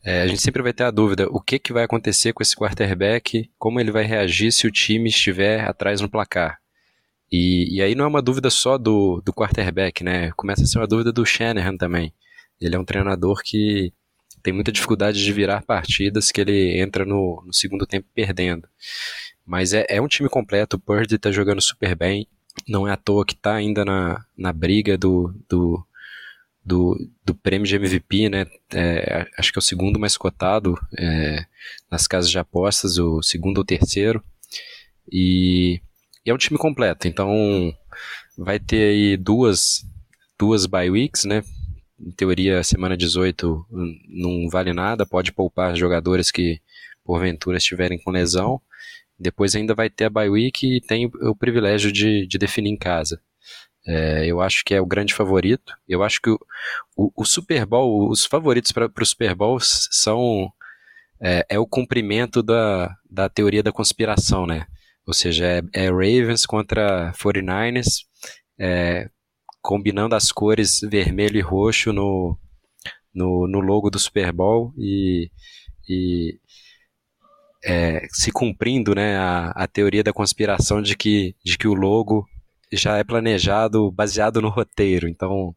[0.03, 2.55] é, a gente sempre vai ter a dúvida: o que, que vai acontecer com esse
[2.55, 6.60] quarterback, como ele vai reagir se o time estiver atrás no placar.
[7.31, 10.31] E, e aí não é uma dúvida só do, do quarterback, né?
[10.31, 12.13] Começa a ser uma dúvida do Shanahan também.
[12.59, 13.93] Ele é um treinador que
[14.43, 18.67] tem muita dificuldade de virar partidas que ele entra no, no segundo tempo perdendo.
[19.45, 22.27] Mas é, é um time completo, o Purdy tá jogando super bem.
[22.67, 25.85] Não é à toa que tá ainda na, na briga do, do,
[26.65, 28.45] do, do prêmio de MVP, né?
[28.73, 31.45] É, acho que é o segundo mais cotado é,
[31.89, 34.23] nas casas de apostas, o segundo ou terceiro.
[35.11, 35.81] E,
[36.25, 37.73] e, é um time completo, então
[38.37, 39.85] vai ter aí duas,
[40.39, 41.43] duas bye weeks, né?
[41.99, 43.65] Em teoria, semana 18
[44.09, 46.59] não vale nada, pode poupar jogadores que
[47.03, 48.61] porventura estiverem com lesão.
[49.19, 52.77] Depois ainda vai ter a bye week e tem o privilégio de, de definir em
[52.77, 53.21] casa.
[53.85, 55.73] É, eu acho que é o grande favorito.
[55.87, 56.39] Eu acho que o,
[56.95, 60.51] o, o Super Bowl, os favoritos para o Super Bowl são
[61.19, 64.65] é, é, o cumprimento da, da teoria da conspiração, né?
[65.05, 68.05] Ou seja, é, é Ravens contra 49ers,
[68.59, 69.09] é,
[69.61, 72.37] combinando as cores vermelho e roxo no,
[73.13, 75.29] no, no logo do Super Bowl e,
[75.87, 76.39] e
[77.63, 82.27] é, se cumprindo né, a, a teoria da conspiração de que, de que o logo
[82.71, 85.07] já é planejado baseado no roteiro.
[85.07, 85.55] Então,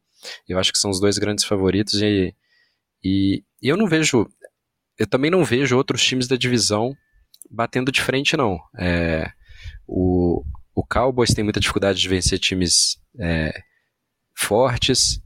[0.49, 2.35] eu acho que são os dois grandes favoritos e,
[3.03, 4.27] e, e eu não vejo,
[4.99, 6.95] eu também não vejo outros times da divisão
[7.51, 8.59] batendo de frente não.
[8.79, 9.31] É,
[9.87, 13.53] o, o Cowboys tem muita dificuldade de vencer times é,
[14.37, 15.21] fortes.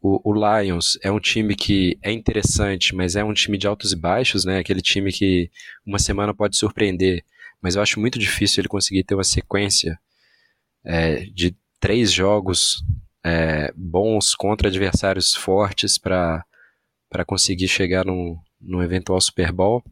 [0.00, 3.92] O, o, Lions é um time que é interessante, mas é um time de altos
[3.92, 4.58] e baixos, né?
[4.58, 5.50] Aquele time que
[5.84, 7.24] uma semana pode surpreender,
[7.60, 9.98] mas eu acho muito difícil ele conseguir ter uma sequência
[10.84, 12.84] é, de três jogos
[13.24, 16.44] é, bons contra adversários fortes para
[17.26, 19.82] conseguir chegar num, num eventual Super Bowl.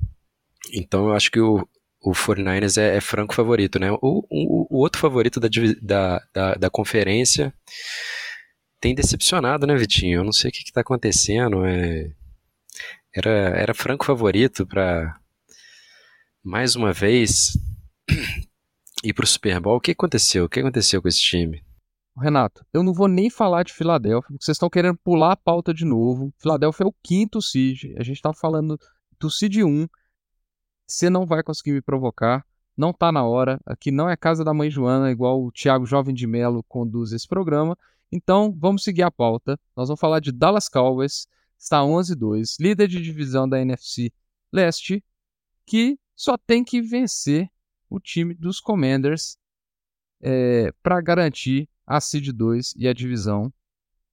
[0.72, 1.66] Então eu acho que o,
[2.02, 3.90] o 49ers é, é franco favorito, né?
[3.92, 5.48] O, o, o outro favorito da,
[5.80, 7.52] da, da, da, conferência
[8.80, 10.20] tem decepcionado, né, Vitinho?
[10.20, 11.64] Eu não sei o que está acontecendo.
[11.64, 12.12] É...
[13.14, 15.18] Era, era franco favorito para
[16.42, 17.58] mais uma vez
[19.04, 19.76] ir para o Super Bowl.
[19.76, 20.44] O que aconteceu?
[20.44, 21.62] O que aconteceu com esse time?
[22.16, 25.72] Renato, eu não vou nem falar de Filadélfia, porque vocês estão querendo pular a pauta
[25.72, 26.32] de novo.
[26.38, 27.94] Filadélfia é o quinto seed.
[27.96, 28.78] A gente estava falando
[29.18, 29.86] do seed 1.
[30.86, 32.44] Você não vai conseguir me provocar.
[32.76, 33.60] Não tá na hora.
[33.66, 37.26] Aqui não é casa da mãe Joana, igual o Thiago Jovem de Melo conduz esse
[37.26, 37.76] programa.
[38.10, 39.58] Então, vamos seguir a pauta.
[39.76, 41.26] Nós vamos falar de Dallas Cowboys,
[41.58, 44.12] está 11-2, líder de divisão da NFC
[44.52, 45.02] Leste,
[45.64, 47.48] que só tem que vencer
[47.88, 49.38] o time dos Commanders
[50.20, 53.52] é, para garantir a Seed 2 e a divisão.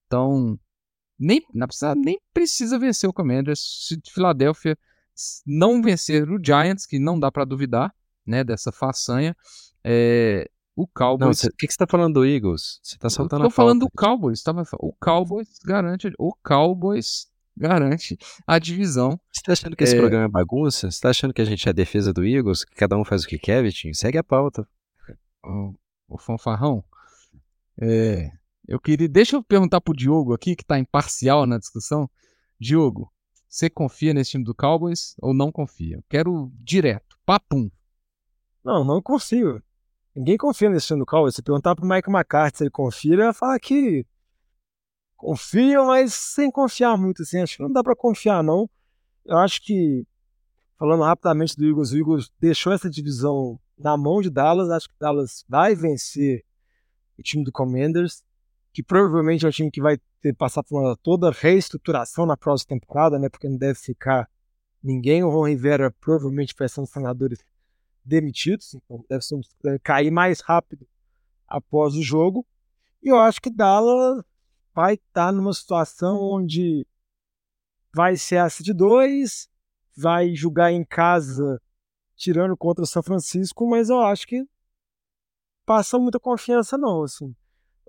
[0.05, 0.59] Então,
[1.17, 3.85] nem, não precisa, nem precisa vencer o Commanders.
[3.87, 4.77] Se Filadélfia
[5.45, 7.93] não vencer o Giants, que não dá para duvidar
[8.25, 9.35] né, dessa façanha,
[9.83, 11.43] é, o Cowboys.
[11.43, 12.79] o que, que você está falando do Eagles?
[12.81, 14.41] Você está soltando eu tô falando do Cowboys.
[14.41, 16.11] Tava, o Cowboys garante.
[16.17, 18.17] O Cowboys garante
[18.47, 19.19] a divisão.
[19.31, 19.99] Você tá achando que esse é...
[19.99, 20.89] programa é bagunça?
[20.89, 22.63] Você tá achando que a gente é a defesa do Eagles?
[22.63, 23.93] Que cada um faz o que quer, Vitinho?
[23.93, 24.65] Segue a pauta.
[25.43, 25.73] O,
[26.07, 26.83] o fanfarrão.
[27.81, 28.29] É,
[28.67, 29.09] eu queria.
[29.09, 32.09] Deixa eu perguntar pro Diogo aqui, que tá imparcial na discussão.
[32.57, 33.11] Diogo,
[33.49, 36.03] você confia nesse time do Cowboys ou não confia?
[36.07, 37.69] Quero direto, papum.
[38.63, 39.61] Não, não confio.
[40.15, 41.33] Ninguém confia nesse time do Cowboys.
[41.33, 44.05] Se perguntar pro Mike McCarthy se ele confia, ele vai falar que
[45.17, 47.23] confia, mas sem confiar muito.
[47.23, 47.41] Assim.
[47.41, 48.69] Acho que não dá para confiar, não.
[49.25, 50.05] Eu acho que,
[50.77, 54.69] falando rapidamente do Eagles, o Eagles deixou essa divisão na mão de Dallas.
[54.69, 56.45] Acho que Dallas vai vencer
[57.17, 58.23] o time do Commanders,
[58.71, 62.79] que provavelmente é o time que vai ter passado por uma, toda reestruturação na próxima
[62.79, 63.29] temporada, né?
[63.29, 64.29] Porque não deve ficar
[64.83, 65.23] ninguém.
[65.23, 67.39] O Ron Rivera provavelmente vai ser um senadores
[68.03, 70.87] demitidos, então deve, ser, deve cair mais rápido
[71.47, 72.45] após o jogo.
[73.01, 74.23] E eu acho que Dallas
[74.73, 76.85] vai estar tá numa situação onde
[77.93, 79.49] vai ser a City 2,
[79.95, 81.61] vai jogar em casa
[82.15, 84.45] tirando contra o São Francisco, mas eu acho que
[85.65, 87.33] passa muita confiança, não, assim.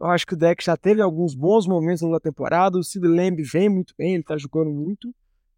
[0.01, 2.79] Eu acho que o deck já teve alguns bons momentos na temporada.
[2.79, 5.15] O Sid Lamb vem muito bem, ele tá jogando muito.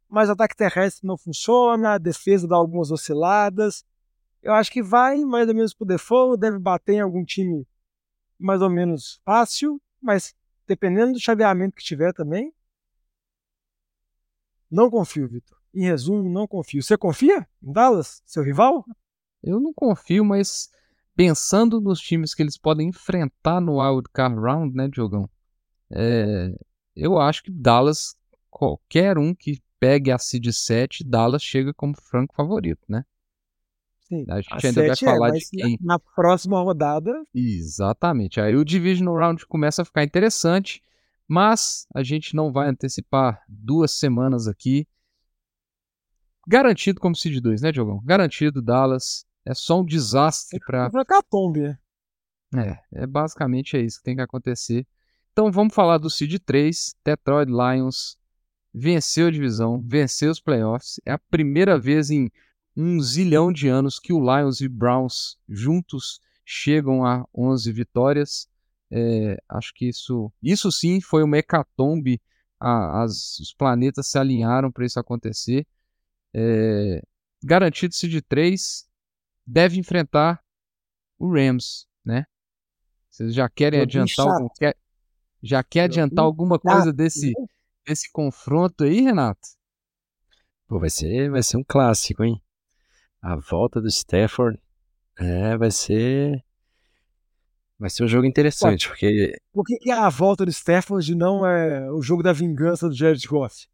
[0.08, 3.84] Mas ataque terrestre não funciona, a defesa dá algumas osciladas.
[4.42, 7.64] Eu acho que vai mais ou menos pro default, deve bater em algum time
[8.36, 10.34] mais ou menos fácil, mas
[10.66, 12.52] dependendo do chaveamento que tiver também.
[14.68, 15.56] Não confio, Vitor.
[15.72, 16.82] Em resumo, não confio.
[16.82, 18.84] Você confia em Dallas, seu rival?
[19.40, 20.68] Eu não confio, mas
[21.14, 25.28] pensando nos times que eles podem enfrentar no Wild Card Round, né, Diogão?
[25.90, 26.54] É,
[26.96, 28.16] eu acho que Dallas,
[28.50, 33.04] qualquer um que pegue a seed 7, Dallas chega como franco favorito, né?
[34.00, 35.78] Sim, a gente a ainda vai é, falar é, de quem.
[35.80, 37.12] Na próxima rodada.
[37.34, 38.40] Exatamente.
[38.40, 40.82] Aí o Divisional Round começa a ficar interessante,
[41.26, 44.86] mas a gente não vai antecipar duas semanas aqui.
[46.46, 48.02] Garantido como seed 2, né, Diogão?
[48.04, 49.24] Garantido Dallas.
[49.44, 50.90] É só um desastre para.
[50.94, 51.76] É catombe.
[52.54, 54.86] É, é basicamente é isso que tem que acontecer.
[55.32, 56.94] Então vamos falar do Seed 3.
[57.04, 58.16] Detroit Lions
[58.72, 61.00] venceu a divisão, venceu os playoffs.
[61.04, 62.30] É a primeira vez em
[62.76, 68.48] um zilhão de anos que o Lions e Browns juntos chegam a 11 vitórias.
[68.90, 72.20] É, acho que isso, isso sim foi uma hecatombe.
[72.60, 75.66] A, as, os planetas se alinharam para isso acontecer.
[76.34, 77.02] É,
[77.42, 78.86] garantido Seed 3
[79.46, 80.42] deve enfrentar
[81.18, 82.24] o Rams, né?
[83.10, 84.76] Vocês já querem adiantar algum, quer,
[85.42, 87.32] já quer adiantar alguma coisa desse
[87.86, 89.40] desse confronto aí, Renato?
[90.66, 92.40] Pô, vai ser, vai ser um clássico, hein?
[93.20, 94.58] A volta do Stafford
[95.18, 96.42] é, vai ser
[97.78, 101.90] vai ser um jogo interessante, Pô, porque Por que a volta do Stafford não é
[101.90, 103.66] o jogo da vingança do Jared Goff?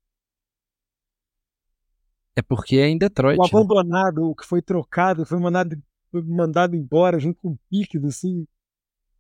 [2.39, 3.37] É porque é em Detroit.
[3.37, 3.49] O né?
[3.49, 4.27] abandonado, né?
[4.29, 5.77] o que foi trocado, foi mandado,
[6.09, 8.47] foi mandado embora junto com o Pickens, assim.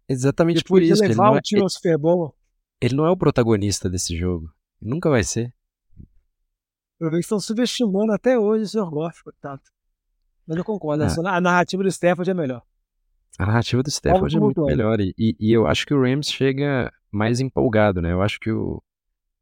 [0.08, 1.02] Exatamente por isso.
[1.02, 2.32] levar ele não, o é time ao Super Bowl.
[2.80, 4.48] Ele não é o protagonista desse jogo.
[4.80, 5.52] Nunca vai ser.
[7.00, 8.88] Eles estão subestimando até hoje o Sr.
[8.88, 9.62] Goff, coitado.
[10.46, 11.36] Mas eu concordo, ah.
[11.36, 12.62] a narrativa do Stafford é melhor.
[13.36, 15.00] A narrativa do Stafford é muito melhor.
[15.00, 18.12] E, e, eu acho que o Rams chega mais empolgado, né?
[18.12, 18.80] Eu acho que o,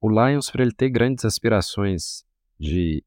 [0.00, 2.24] o Lions, para ele ter grandes aspirações
[2.58, 3.04] de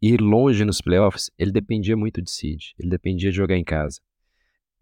[0.00, 4.00] ir longe nos playoffs, ele dependia muito de seed, ele dependia de jogar em casa.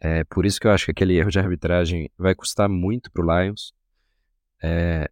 [0.01, 3.25] É por isso que eu acho que aquele erro de arbitragem vai custar muito para
[3.25, 3.73] o Lions.
[4.63, 5.11] É,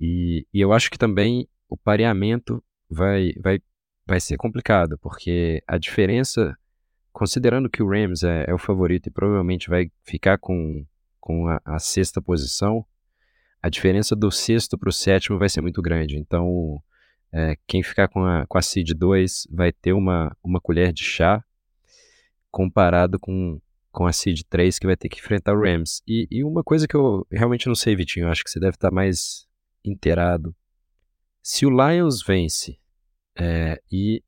[0.00, 3.60] e, e, eu acho que também o pareamento vai, vai,
[4.06, 6.56] vai ser complicado, porque a diferença,
[7.12, 10.86] considerando que o Rams é, é o favorito e provavelmente vai ficar com,
[11.20, 12.84] com a, a sexta posição,
[13.60, 16.16] a diferença do sexto para o sétimo vai ser muito grande.
[16.16, 16.80] Então,
[17.32, 21.04] é, quem ficar com a, com a seed 2 vai ter uma, uma colher de
[21.04, 21.44] chá
[22.50, 23.60] comparado com,
[23.90, 26.02] com a seed 3 que vai ter que enfrentar o Rams.
[26.06, 28.90] E, e uma coisa que eu realmente não sei, Vitinho, acho que você deve estar
[28.90, 29.46] mais
[29.84, 30.54] inteirado.
[31.42, 32.78] Se o Lions vence
[33.38, 34.22] é, e,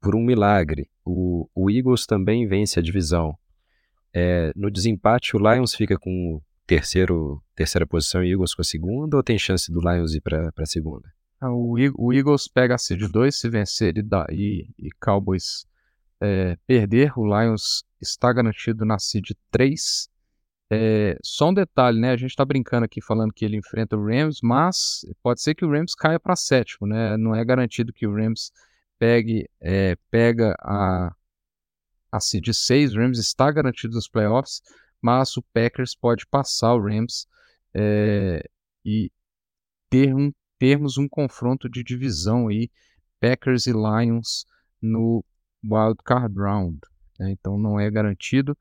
[0.00, 3.36] por um milagre, o, o Eagles também vence a divisão,
[4.12, 9.16] é, no desempate o Lions fica com terceiro, terceira posição e Eagles com a segunda,
[9.16, 11.15] ou tem chance do Lions ir para a segunda?
[11.40, 15.66] Ah, o, o, Eagles pega a seed 2, se vencer e, dá, e, e Cowboys
[16.20, 20.08] é, perder, o Lions está garantido na seed 3.
[20.70, 22.10] É, só um detalhe, né?
[22.10, 25.64] A gente está brincando aqui falando que ele enfrenta o Rams, mas pode ser que
[25.64, 27.16] o Rams caia para sétimo, né?
[27.16, 28.50] Não é garantido que o Rams
[28.98, 31.14] pegue, é, pega a,
[32.10, 32.94] a seed 6.
[32.94, 34.62] O Rams está garantido nos playoffs
[35.06, 37.28] mas o Packers pode passar o Rams
[37.72, 38.42] é,
[38.84, 39.10] e
[39.88, 42.70] ter um, termos um confronto de divisão aí,
[43.20, 44.44] Packers e Lions
[44.80, 45.24] no
[45.64, 46.78] Wild Card Round.
[47.18, 47.32] Né?
[47.32, 48.56] Então não é garantido.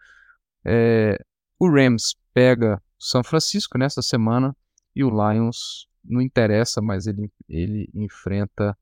[0.64, 1.18] É,
[1.60, 4.56] o Rams pega São Francisco nessa semana
[4.96, 8.78] e o Lions não interessa, mas ele, ele enfrenta.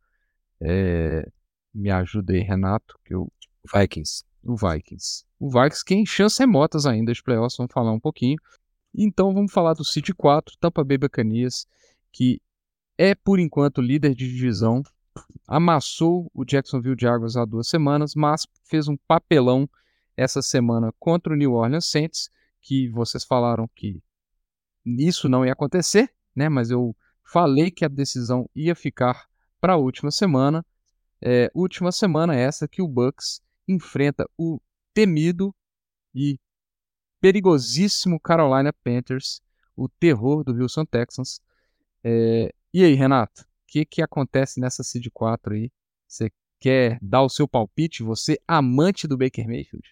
[0.62, 1.28] É,
[1.74, 3.32] me ajuda aí, Renato, que o
[3.74, 4.24] Vikings.
[4.44, 5.26] O Vikings.
[5.40, 8.38] O Vikings que tem chances remotas ainda de playoffs, vamos falar um pouquinho.
[8.96, 11.66] Então vamos falar do City 4, Tampa Bay Buccaneers,
[12.12, 12.40] que
[12.98, 14.84] é por enquanto líder de divisão,
[15.48, 19.70] amassou o Jacksonville Jaguars há duas semanas, mas fez um papelão
[20.16, 22.30] essa semana contra o New Orleans Saints,
[22.62, 24.02] que vocês falaram que
[24.86, 26.50] isso não ia acontecer, né?
[26.50, 29.28] Mas eu falei que a decisão ia ficar
[29.60, 30.66] para a última semana.
[31.22, 34.60] É, última semana essa que o Bucks enfrenta o
[34.94, 35.56] temido
[36.14, 36.38] e
[37.22, 39.42] perigosíssimo Carolina Panthers,
[39.76, 41.40] o terror do Wilson Texans.
[42.04, 45.72] É, e aí, Renato, o que, que acontece nessa Seed 4 aí?
[46.08, 48.04] Você quer dar o seu palpite?
[48.04, 49.88] Você, amante do Baker Mayfield?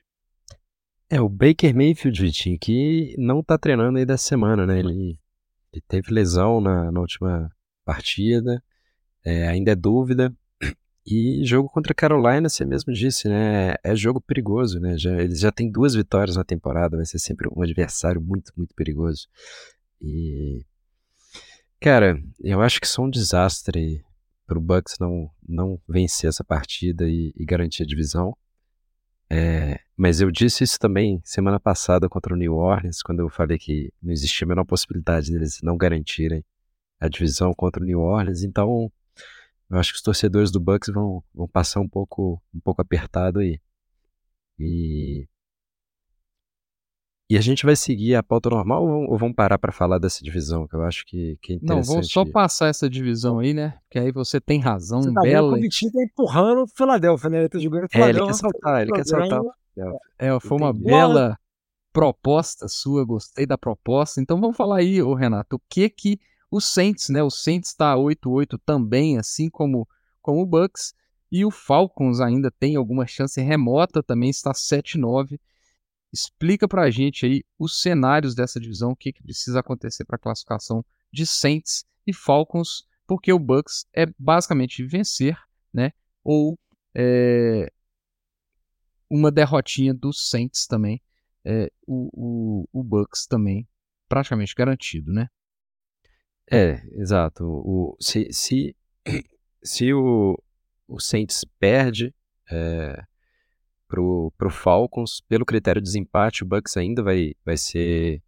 [1.09, 4.79] É, o Baker Mayfield, Vitinho, que não tá treinando aí dessa semana, né?
[4.79, 5.19] Ele,
[5.73, 7.51] ele teve lesão na, na última
[7.83, 8.63] partida,
[9.25, 10.33] é, ainda é dúvida.
[11.05, 13.73] E jogo contra a Carolina, você mesmo disse, né?
[13.83, 14.97] É jogo perigoso, né?
[14.97, 18.73] Já, eles já têm duas vitórias na temporada, vai ser sempre um adversário muito, muito
[18.75, 19.27] perigoso.
[19.99, 20.63] E.
[21.81, 24.05] Cara, eu acho que só um desastre
[24.45, 28.37] pro Bucks não, não vencer essa partida e, e garantir a divisão.
[29.27, 33.57] É, mas eu disse isso também semana passada contra o New Orleans, quando eu falei
[33.57, 36.45] que não existia a menor possibilidade deles não garantirem
[36.99, 38.43] a divisão contra o New Orleans.
[38.43, 38.91] Então,
[39.67, 43.39] eu acho que os torcedores do Bucks vão, vão passar um pouco, um pouco apertado
[43.39, 43.59] aí.
[44.59, 45.27] E,
[47.31, 50.67] e a gente vai seguir a pauta normal ou vamos parar para falar dessa divisão,
[50.67, 51.87] que eu acho que, que é interessante.
[51.87, 53.77] Não, vamos só passar essa divisão aí, né?
[53.89, 55.53] Que aí você tem razão, você tá bela.
[55.53, 57.39] O Vitinho tá empurrando o Philadelphia, né?
[57.39, 59.41] Ele tá jogando É, ele quer saltar, ele quer saltar.
[60.19, 61.37] É, foi uma bela
[61.93, 64.19] proposta sua, gostei da proposta.
[64.19, 66.19] Então vamos falar aí, ô Renato, o que que
[66.51, 67.23] o Saints, né?
[67.23, 69.87] O Saints está 8-8 também, assim como,
[70.21, 70.93] como o Bucks.
[71.31, 75.39] E o Falcons ainda tem alguma chance remota, também está 7-9.
[76.13, 80.17] Explica para a gente aí os cenários dessa divisão, o que, que precisa acontecer para
[80.17, 85.37] a classificação de Saints e Falcons, porque o Bucks é basicamente vencer,
[85.73, 85.91] né?
[86.23, 86.57] Ou
[86.93, 87.71] é,
[89.09, 91.01] uma derrotinha dos Saints também.
[91.43, 93.67] É, o, o, o Bucks também
[94.07, 95.27] praticamente garantido, né?
[96.49, 97.45] É, exato.
[97.45, 98.75] O, se, se,
[99.63, 100.37] se o,
[100.87, 102.13] o Saints perde
[102.49, 103.01] é,
[103.91, 108.23] pro, pro Falcons, pelo critério de desempate, o Bucks ainda vai, vai ser.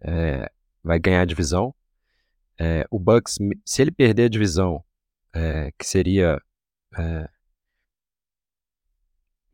[0.00, 0.50] É,
[0.82, 1.74] vai ganhar a divisão.
[2.58, 3.36] É, o Bucks,
[3.66, 4.82] se ele perder a divisão,
[5.34, 6.40] é, que seria.
[6.96, 7.28] É,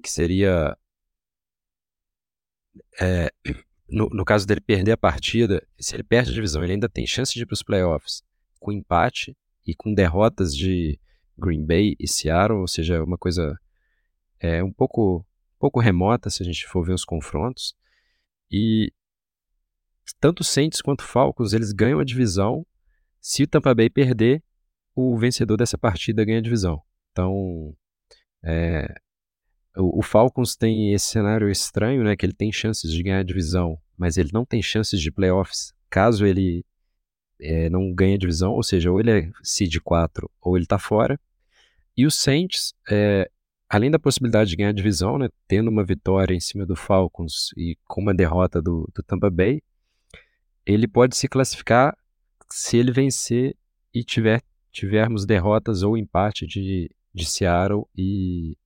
[0.00, 0.76] que seria.
[3.00, 3.30] É,
[3.88, 7.06] no, no caso dele perder a partida, se ele perde a divisão, ele ainda tem
[7.06, 8.22] chance de ir para os playoffs
[8.60, 9.36] com empate
[9.66, 11.00] e com derrotas de
[11.36, 13.58] Green Bay e Seattle, ou seja, uma coisa
[14.40, 15.24] é, um pouco,
[15.60, 17.76] pouco remota se a gente for ver os confrontos.
[18.50, 18.92] E
[20.18, 22.66] tanto Saints quanto Falcons, eles ganham a divisão.
[23.20, 24.42] Se o Tampa Bay perder,
[24.94, 26.82] o vencedor dessa partida ganha a divisão.
[27.12, 27.76] Então,
[28.42, 28.92] é,
[29.76, 32.16] o, o, Falcons tem esse cenário estranho, né?
[32.16, 35.72] Que ele tem chances de ganhar a divisão, mas ele não tem chances de playoffs
[35.90, 36.64] caso ele
[37.40, 41.20] é, não ganha divisão, ou seja, ou ele é seed 4 ou ele está fora.
[41.96, 43.28] E o Saints, é,
[43.70, 47.78] além da possibilidade de ganhar divisão, né, tendo uma vitória em cima do Falcons e
[47.86, 49.62] com uma derrota do, do Tampa Bay,
[50.66, 51.96] ele pode se classificar
[52.50, 53.56] se ele vencer
[53.94, 54.42] e tiver,
[54.72, 58.56] tivermos derrotas ou empate de, de Seattle e,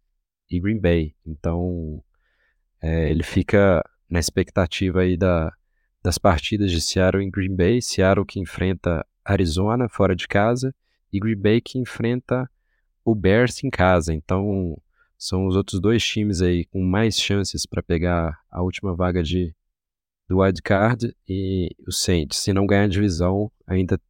[0.50, 1.14] e Green Bay.
[1.26, 2.02] Então,
[2.80, 5.52] é, ele fica na expectativa aí da,
[6.02, 7.82] das partidas de Seattle e Green Bay.
[7.82, 10.74] Seattle que enfrenta Arizona fora de casa
[11.12, 12.50] e Green Bay que enfrenta
[13.04, 14.14] o Bears em casa.
[14.14, 14.78] Então,
[15.18, 19.54] são os outros dois times aí com mais chances para pegar a última vaga de
[20.28, 24.00] do wild card e o Saints, se não ganhar a divisão, ainda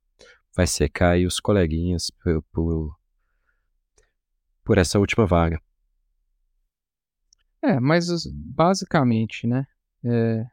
[0.54, 2.96] vai secar aí os coleguinhas por, por,
[4.64, 5.60] por essa última vaga.
[7.60, 9.66] É, mas basicamente, né?
[10.04, 10.46] É,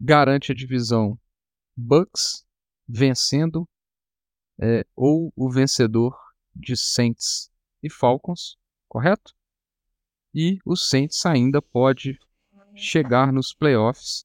[0.00, 1.18] garante a divisão
[1.76, 2.44] Bucks
[2.88, 3.68] vencendo
[4.60, 6.16] é, ou o vencedor
[6.54, 7.50] de Saints
[7.82, 8.56] e Falcons,
[8.96, 9.34] correto?
[10.34, 12.18] E o Saints ainda pode
[12.74, 14.24] chegar nos playoffs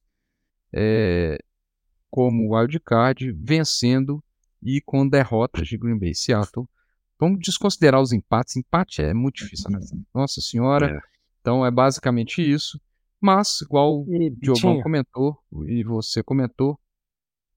[0.73, 1.37] é,
[2.09, 4.23] como wildcard, vencendo
[4.63, 6.69] e com derrotas de Green Bay e Seattle.
[7.19, 8.55] Vamos desconsiderar os empates.
[8.55, 9.79] Empate é muito difícil, né?
[10.13, 10.97] Nossa Senhora.
[10.97, 10.99] É.
[11.41, 12.79] Então é basicamente isso.
[13.19, 14.05] Mas, igual o
[14.39, 16.79] Diogão comentou e você comentou,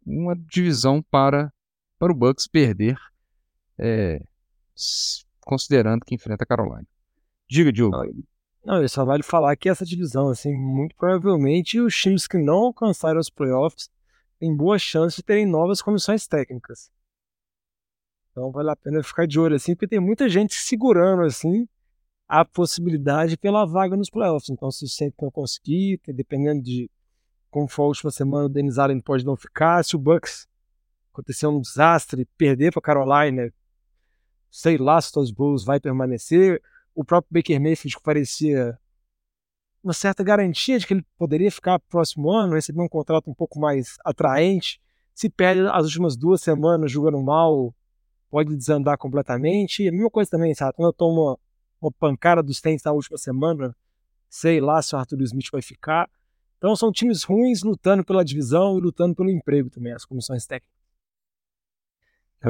[0.04, 1.52] uma divisão para,
[1.96, 2.98] para o Bucks perder,
[3.78, 4.20] é,
[5.40, 6.86] considerando que enfrenta a Carolina.
[7.48, 7.96] Diga, Diogo.
[8.64, 13.20] Não, só vale falar que essa divisão, assim, muito provavelmente os times que não alcançaram
[13.20, 13.90] os playoffs
[14.38, 16.90] têm boa chance de terem novas comissões técnicas.
[18.30, 21.68] Então vale a pena ficar de olho, assim, porque tem muita gente segurando, assim,
[22.26, 24.48] a possibilidade pela vaga nos playoffs.
[24.48, 26.90] Então, se o Saints não conseguir, dependendo de
[27.50, 29.84] como for a última semana, o Dennis Allen pode não ficar.
[29.84, 30.48] Se o Bucks
[31.12, 33.52] acontecer um desastre, perder para Carolina,
[34.50, 36.60] sei lá se os Bulls vai permanecer
[36.94, 38.78] o próprio Baker Mayfield que parecia
[39.82, 43.60] uma certa garantia de que ele poderia ficar próximo ano, receber um contrato um pouco
[43.60, 44.80] mais atraente.
[45.14, 47.74] Se perde as últimas duas semanas jogando mal,
[48.30, 49.82] pode desandar completamente.
[49.82, 50.72] E a mesma coisa também, sabe?
[50.74, 51.38] Quando eu tomo uma,
[51.82, 53.76] uma pancada dos Saints na última semana,
[54.28, 56.08] sei lá se o Arthur Smith vai ficar.
[56.56, 60.73] Então são times ruins lutando pela divisão e lutando pelo emprego também, as comissões técnicas.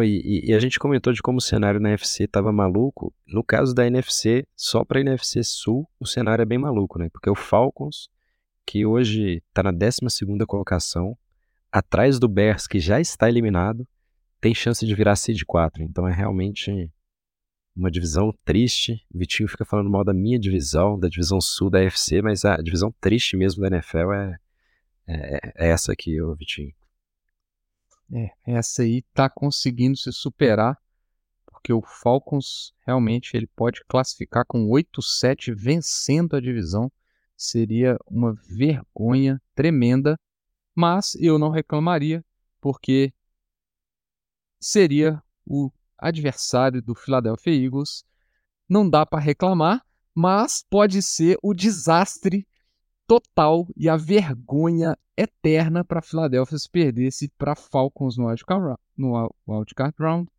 [0.02, 3.14] E, e, a gente comentou de como o cenário na NFC estava maluco.
[3.26, 7.08] No caso da NFC, só para a NFC Sul, o cenário é bem maluco, né?
[7.12, 8.08] Porque o Falcons,
[8.66, 10.00] que hoje está na 12
[10.46, 11.16] colocação,
[11.70, 13.86] atrás do Bears, que já está eliminado,
[14.40, 15.82] tem chance de virar seed 4.
[15.82, 16.90] Então é realmente
[17.76, 19.04] uma divisão triste.
[19.14, 22.56] O Vitinho fica falando mal da minha divisão, da divisão sul da NFC, mas a
[22.56, 24.36] divisão triste mesmo da NFL é,
[25.06, 26.72] é, é essa aqui, ô Vitinho.
[28.12, 30.78] É, essa aí tá conseguindo se superar,
[31.46, 36.92] porque o Falcons realmente ele pode classificar com 8-7 vencendo a divisão.
[37.36, 40.18] Seria uma vergonha tremenda,
[40.74, 42.24] mas eu não reclamaria,
[42.60, 43.12] porque
[44.60, 48.04] seria o adversário do Philadelphia Eagles.
[48.68, 49.84] Não dá para reclamar,
[50.14, 52.46] mas pode ser o desastre
[53.06, 59.94] total e a vergonha eterna para Philadelphia se perdesse para Falcons no wildcard, no wildcard
[59.98, 60.30] round.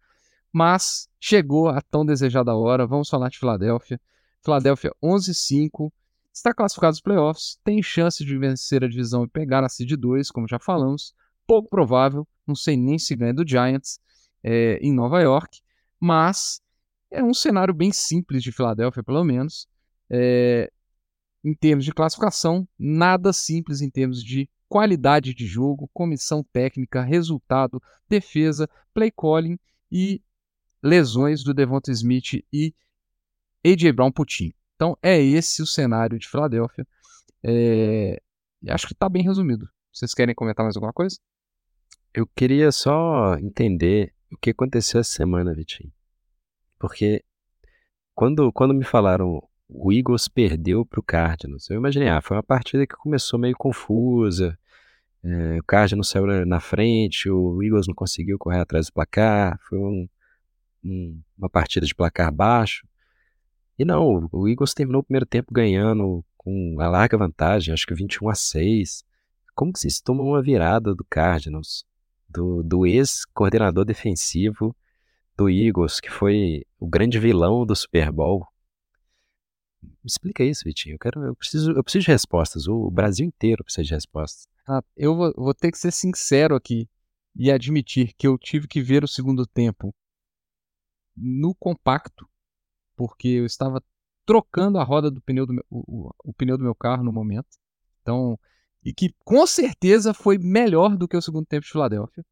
[0.52, 2.88] Mas chegou a tão desejada hora.
[2.88, 4.00] Vamos falar de Filadélfia.
[4.42, 5.92] Filadélfia 11-5.
[6.34, 7.60] Está classificado nos playoffs.
[7.64, 11.14] Tem chance de vencer a divisão e pegar a seed 2, como já falamos.
[11.46, 12.28] Pouco provável.
[12.48, 14.00] Não sei nem se ganha do Giants
[14.44, 15.60] é, em Nova York.
[16.00, 16.62] Mas
[17.12, 19.68] é um cenário bem simples de Filadélfia, pelo menos.
[20.10, 20.72] É,
[21.46, 27.80] em termos de classificação, nada simples em termos de qualidade de jogo, comissão técnica, resultado,
[28.10, 29.60] defesa, play calling
[29.92, 30.24] e
[30.82, 32.74] lesões do Devonta Smith e
[33.64, 34.54] AJ Brown Putin.
[34.76, 36.86] Então é esse o cenário de Filadélfia.
[37.44, 38.20] É...
[38.68, 39.70] Acho que está bem resumido.
[39.94, 41.16] Vocês querem comentar mais alguma coisa?
[42.12, 45.94] Eu queria só entender o que aconteceu essa semana, Vitinho.
[46.80, 47.24] Porque
[48.16, 51.70] quando, quando me falaram o Eagles perdeu para o Cardinals.
[51.70, 54.58] Eu imaginei, ah, foi uma partida que começou meio confusa.
[55.24, 59.60] É, o Cardinals saiu na frente, o Eagles não conseguiu correr atrás do placar.
[59.68, 60.08] Foi um,
[60.84, 62.88] um, uma partida de placar baixo.
[63.78, 67.94] E não, o Eagles terminou o primeiro tempo ganhando com uma larga vantagem, acho que
[67.94, 69.04] 21 a 6.
[69.56, 71.86] Como que se tomou uma virada do Cardinals,
[72.30, 74.76] do, do ex-coordenador defensivo
[75.36, 78.48] do Eagles, que foi o grande vilão do Super Bowl,
[79.86, 80.96] me explica isso, Vitinho.
[80.96, 82.68] Eu, quero, eu, preciso, eu preciso de respostas.
[82.68, 84.48] O Brasil inteiro precisa de respostas.
[84.68, 86.90] Ah, eu vou, vou, ter que ser sincero aqui.
[87.36, 89.94] e admitir que eu tive que ver o segundo tempo
[91.16, 92.28] no compacto,
[92.96, 93.82] porque eu estava
[94.26, 97.12] trocando a roda do pneu do meu, o, o, o pneu do meu carro no
[97.12, 97.48] momento.
[98.02, 98.40] Então,
[98.84, 102.26] e que com certeza foi melhor do que o segundo tempo de Filadélfia.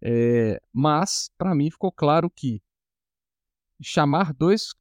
[0.00, 2.60] É, mas, para mim, ficou claro que
[3.80, 4.74] chamar dois,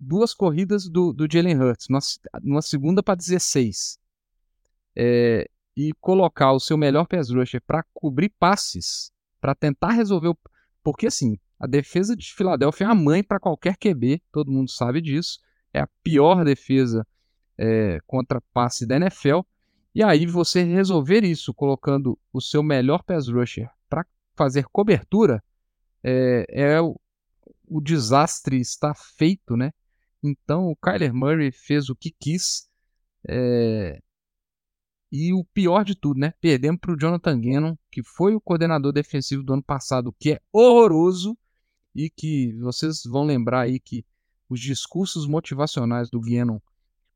[0.00, 2.00] duas corridas do, do Jalen Hurts, numa,
[2.42, 3.98] numa segunda para 16,
[4.96, 10.38] é, e colocar o seu melhor pass rusher para cobrir passes, para tentar resolver o.
[10.82, 15.00] Porque, assim, a defesa de Filadélfia é a mãe para qualquer QB, todo mundo sabe
[15.00, 15.38] disso.
[15.72, 17.06] É a pior defesa
[17.56, 19.40] é, contra passe da NFL.
[19.94, 25.42] E aí você resolver isso colocando o seu melhor pass rusher para fazer cobertura
[26.02, 26.98] é, é o,
[27.66, 29.72] o, desastre está feito, né?
[30.22, 32.68] Então o Kyler Murray fez o que quis
[33.28, 34.00] é,
[35.12, 36.32] e o pior de tudo, né?
[36.40, 40.40] Perdemos para o Jonathan Gannon, que foi o coordenador defensivo do ano passado, que é
[40.52, 41.36] horroroso
[41.94, 44.04] e que vocês vão lembrar aí que
[44.48, 46.60] os discursos motivacionais do Gannon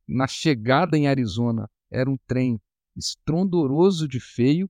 [0.06, 2.60] na chegada em Arizona era um trem
[2.96, 4.68] estrondoroso de feio.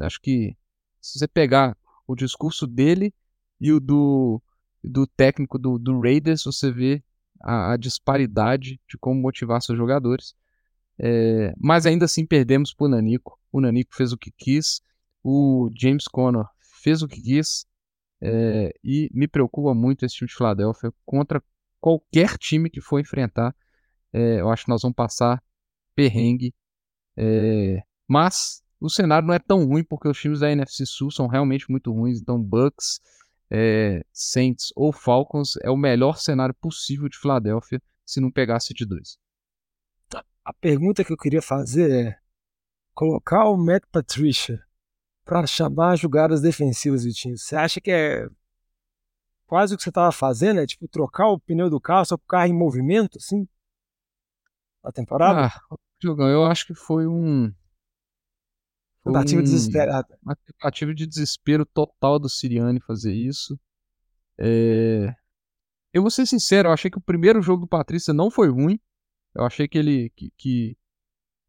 [0.00, 0.56] Acho que
[1.00, 3.12] se você pegar o discurso dele
[3.60, 4.42] e o do,
[4.82, 7.02] do técnico do, do Raiders, você vê
[7.40, 10.34] a, a disparidade de como motivar seus jogadores.
[10.98, 13.38] É, mas ainda assim perdemos para o Nanico.
[13.52, 14.80] O Nanico fez o que quis,
[15.22, 16.44] o James Conner
[16.82, 17.66] fez o que quis.
[18.20, 21.42] É, e me preocupa muito esse time de Filadélfia contra
[21.80, 23.54] qualquer time que for enfrentar.
[24.12, 25.42] É, eu acho que nós vamos passar
[25.94, 26.54] perrengue.
[27.16, 31.26] É, mas o cenário não é tão ruim porque os times da NFC Sul são
[31.26, 32.20] realmente muito ruins.
[32.20, 33.00] Então, Bucks,
[33.50, 38.86] é, Saints ou Falcons é o melhor cenário possível de Filadélfia se não pegasse de
[38.86, 39.18] dois.
[40.44, 42.18] A pergunta que eu queria fazer é:
[42.94, 44.62] colocar o Matt Patricia
[45.24, 48.26] para chamar jogadas defensivas time, você acha que é
[49.46, 50.60] quase o que você estava fazendo?
[50.60, 53.46] É tipo trocar o pneu do carro só para o carro em movimento, assim?
[54.82, 55.46] Na temporada?
[55.46, 57.52] Ah, Jogão, eu acho que foi um.
[59.04, 60.18] Tentativa um, desesperada.
[60.22, 63.58] Uma tentativa de desespero total do Siriani fazer isso.
[64.38, 65.14] É...
[65.92, 68.78] Eu vou ser sincero, eu achei que o primeiro jogo do Patrícia não foi ruim.
[69.34, 70.76] Eu achei que ele que, que,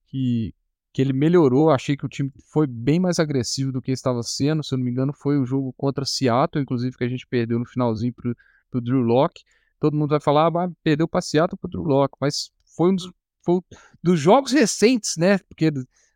[0.08, 0.56] que,
[0.94, 4.64] que ele melhorou, achei que o time foi bem mais agressivo do que estava sendo.
[4.64, 7.60] Se eu não me engano, foi o jogo contra Seattle, inclusive, que a gente perdeu
[7.60, 8.36] no finalzinho pro,
[8.72, 9.44] pro Drew Locke.
[9.80, 13.12] Todo mundo vai falar, ah, perdeu para Seattle pro Drew Locke, mas foi um dos,
[13.44, 13.62] foi
[14.02, 15.38] dos jogos recentes, né?
[15.40, 15.72] Porque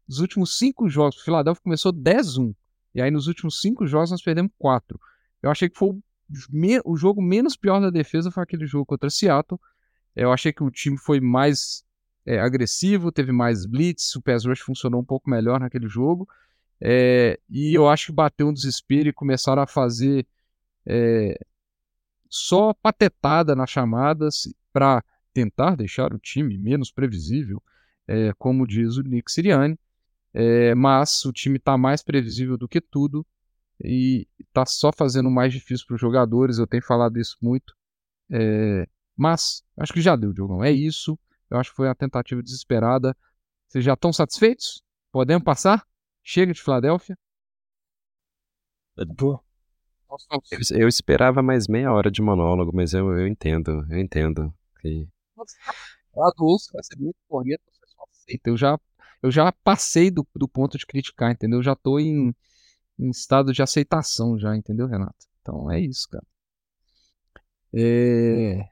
[0.07, 2.53] dos últimos cinco jogos, o Philadelphia começou 10-1.
[2.93, 4.99] E aí nos últimos cinco jogos nós perdemos quatro.
[5.41, 5.97] Eu achei que foi
[6.85, 9.59] o, jogo menos pior da defesa foi aquele jogo contra Seattle.
[10.15, 11.83] Eu achei que o time foi mais
[12.25, 16.27] é, agressivo, teve mais blitz, o pass rush funcionou um pouco melhor naquele jogo.
[16.79, 20.27] É, e eu acho que bateu um desespero e começaram a fazer
[20.85, 21.37] é,
[22.29, 27.61] só patetada nas chamadas para tentar deixar o time menos previsível,
[28.07, 29.77] é, como diz o Nick Siriani.
[30.33, 33.25] É, mas o time está mais previsível do que tudo
[33.83, 36.57] e está só fazendo mais difícil para os jogadores.
[36.57, 37.75] Eu tenho falado isso muito.
[38.31, 40.63] É, mas, acho que já deu, Diogão.
[40.63, 41.17] É isso.
[41.49, 43.15] Eu acho que foi uma tentativa desesperada.
[43.67, 44.81] Vocês já estão satisfeitos?
[45.11, 45.85] Podemos passar?
[46.23, 47.17] Chega de Filadélfia?
[48.97, 54.53] Eu, eu esperava mais meia hora de monólogo, mas eu, eu entendo, eu entendo.
[54.79, 55.07] Que...
[56.13, 57.63] O Adolfo vai ser muito correto,
[58.45, 58.79] Eu já,
[59.23, 61.59] eu já passei do, do ponto de criticar, entendeu?
[61.59, 62.35] Eu já tô em,
[62.99, 65.25] em estado de aceitação já, entendeu, Renato?
[65.41, 66.25] Então é isso, cara.
[67.73, 68.67] É...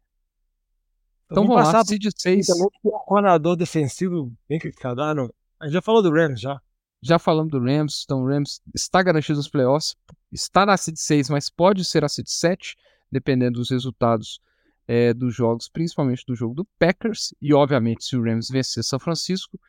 [1.26, 2.50] Então vamos passar lá, Seed 6.
[2.84, 5.02] O coordenador defensivo bem criticado.
[5.16, 5.34] Não.
[5.58, 6.62] A gente já falou do Rams já.
[7.02, 9.96] Já falamos do Rams, então o Rams está garantido nos playoffs,
[10.32, 12.76] está na Seed 6, mas pode ser a Seed 7,
[13.12, 14.40] dependendo dos resultados
[14.88, 17.34] é, dos jogos, principalmente do jogo do Packers.
[17.42, 19.60] E obviamente, se o Rams vencer São Francisco,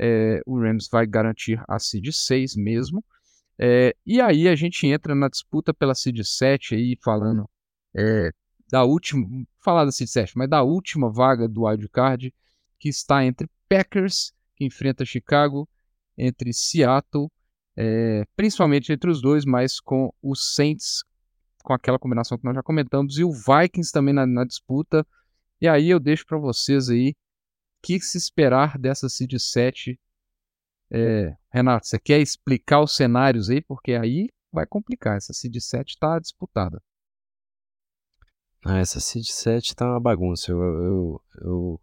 [0.00, 3.04] é, o Rams vai garantir a Seed 6 mesmo.
[3.58, 7.48] É, e aí a gente entra na disputa pela Seed 7 aí, falando
[7.94, 8.30] é,
[8.70, 9.28] da última,
[9.62, 12.34] falar da Seed 7, mas da última vaga do wild card,
[12.78, 15.68] que está entre Packers, que enfrenta Chicago,
[16.16, 17.30] entre Seattle,
[17.76, 21.04] é, principalmente entre os dois, mas com os Saints,
[21.62, 25.06] com aquela combinação que nós já comentamos, e o Vikings também na, na disputa.
[25.60, 27.14] E aí eu deixo para vocês aí
[27.82, 29.98] que se esperar dessa Seed 7.
[30.92, 33.60] É, Renato, você quer explicar os cenários aí?
[33.62, 35.16] Porque aí vai complicar.
[35.16, 36.82] Essa Seed 7 está disputada.
[38.64, 40.50] Ah, essa Seed 7 tá uma bagunça.
[40.50, 41.80] Eu, eu, eu,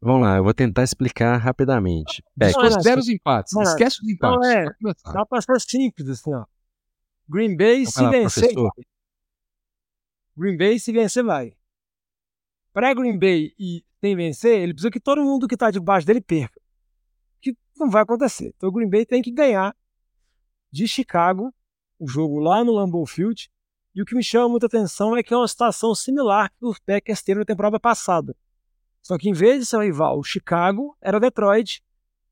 [0.00, 2.22] Vamos lá, eu vou tentar explicar rapidamente.
[2.54, 3.52] Considera os empates.
[3.52, 4.38] não, Esquece os empates.
[4.80, 4.92] não, é.
[5.12, 6.44] Dá pra ser simples, assim, ó.
[7.28, 8.70] Green Bay, Então se lá, vencer, professor.
[10.36, 11.57] Green Bay, se vencer, vai.
[12.72, 16.20] Pra Green Bay e sem vencer, ele precisa que todo mundo que tá debaixo dele
[16.20, 16.60] perca.
[17.40, 18.52] Que não vai acontecer.
[18.56, 19.74] Então o Green Bay tem que ganhar
[20.70, 21.52] de Chicago,
[21.98, 23.50] o jogo lá no Lambeau Field.
[23.94, 26.78] E o que me chama muita atenção é que é uma situação similar que os
[26.78, 28.36] Packers teve na temporada passada.
[29.02, 31.82] Só que em vez de ser o rival, o Chicago era Detroit,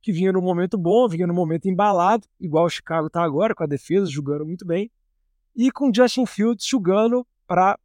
[0.00, 3.64] que vinha num momento bom, vinha num momento embalado, igual o Chicago tá agora, com
[3.64, 4.90] a defesa jogando muito bem,
[5.56, 7.78] e com Justin Fields jogando para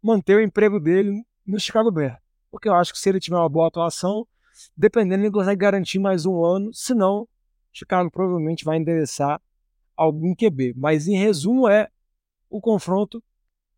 [0.00, 2.18] manter o emprego dele no Chicago Bears.
[2.50, 4.26] Porque eu acho que se ele tiver uma boa atuação,
[4.76, 7.28] dependendo, ele consegue garantir mais um ano, senão
[7.72, 9.40] Chicago provavelmente vai endereçar
[9.94, 10.74] algum QB.
[10.76, 11.88] Mas em resumo é
[12.48, 13.22] o confronto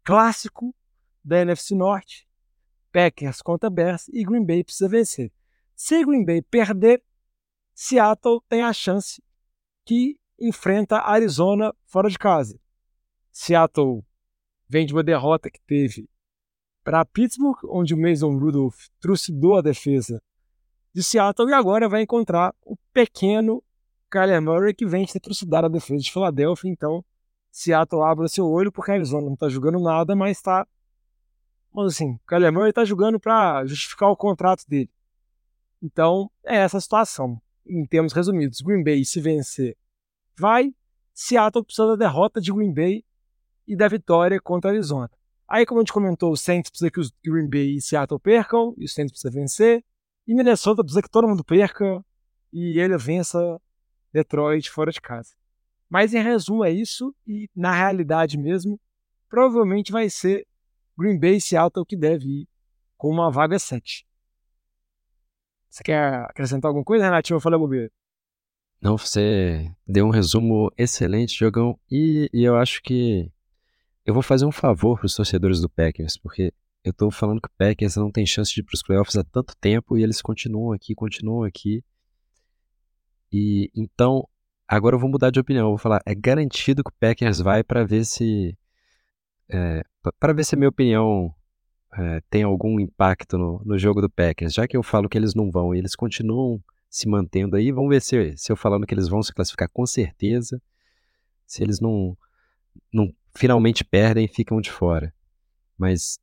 [0.05, 0.75] clássico
[1.25, 2.29] da NFC Norte,
[2.93, 5.33] Packers contra Bears e Green Bay precisa vencer.
[5.75, 7.03] Se Green Bay perder,
[7.75, 9.23] Seattle tem a chance
[9.85, 12.59] que enfrenta Arizona fora de casa.
[13.31, 14.05] Seattle
[14.69, 16.09] vem de uma derrota que teve
[16.89, 20.23] para Pittsburgh, onde o Mason Rudolph trucidou a defesa
[20.91, 23.63] de Seattle e agora vai encontrar o pequeno
[24.11, 26.71] Kyler Murray que vem de ter trucidado a defesa de Filadélfia.
[26.71, 27.05] Então,
[27.51, 30.67] Seattle abre seu olho porque a Arizona não está jogando nada, mas está.
[31.75, 34.91] Vamos assim, o Kyler Murray está jogando para justificar o contrato dele.
[35.83, 37.39] Então, é essa a situação.
[37.67, 39.77] Em termos resumidos, Green Bay, se vencer,
[40.39, 40.75] vai.
[41.13, 43.05] Seattle precisa da derrota de Green Bay
[43.67, 45.11] e da vitória contra a Arizona.
[45.49, 48.75] Aí, como a gente comentou, o Saints precisa que os Green Bay e Seattle percam,
[48.77, 49.83] e o Saints precisa vencer.
[50.27, 52.05] E Minnesota precisa que todo mundo perca
[52.53, 53.59] e ele vença
[54.13, 55.35] Detroit fora de casa.
[55.89, 58.79] Mas em resumo é isso, e na realidade mesmo,
[59.29, 60.47] provavelmente vai ser
[60.99, 62.49] Green Bay e Seattle que deve ir
[62.99, 64.07] com uma vaga 7.
[65.71, 67.37] Você quer acrescentar alguma coisa, Renatinho?
[67.37, 67.91] Eu falei bobeira.
[68.81, 71.79] Não, você deu um resumo excelente, Jogão.
[71.91, 73.31] E, e eu acho que
[74.09, 76.51] eu vou fazer um favor para os torcedores do Packers, porque
[76.83, 79.23] eu tô falando que o Packers não tem chance de ir para os playoffs há
[79.23, 81.85] tanto tempo e eles continuam aqui, continuam aqui.
[83.31, 84.27] E então,
[84.67, 85.67] agora eu vou mudar de opinião.
[85.67, 88.57] Eu vou falar, é garantido que o Packers vai para ver se.
[89.47, 89.85] É,
[90.19, 91.31] para ver se a minha opinião
[91.93, 94.55] é, tem algum impacto no, no jogo do Packers.
[94.55, 97.91] Já que eu falo que eles não vão e eles continuam se mantendo aí, vamos
[97.91, 100.59] ver se, se eu falando que eles vão se classificar com certeza.
[101.47, 102.17] Se eles não,
[102.91, 105.15] não finalmente perdem e ficam de fora.
[105.79, 106.19] Mas,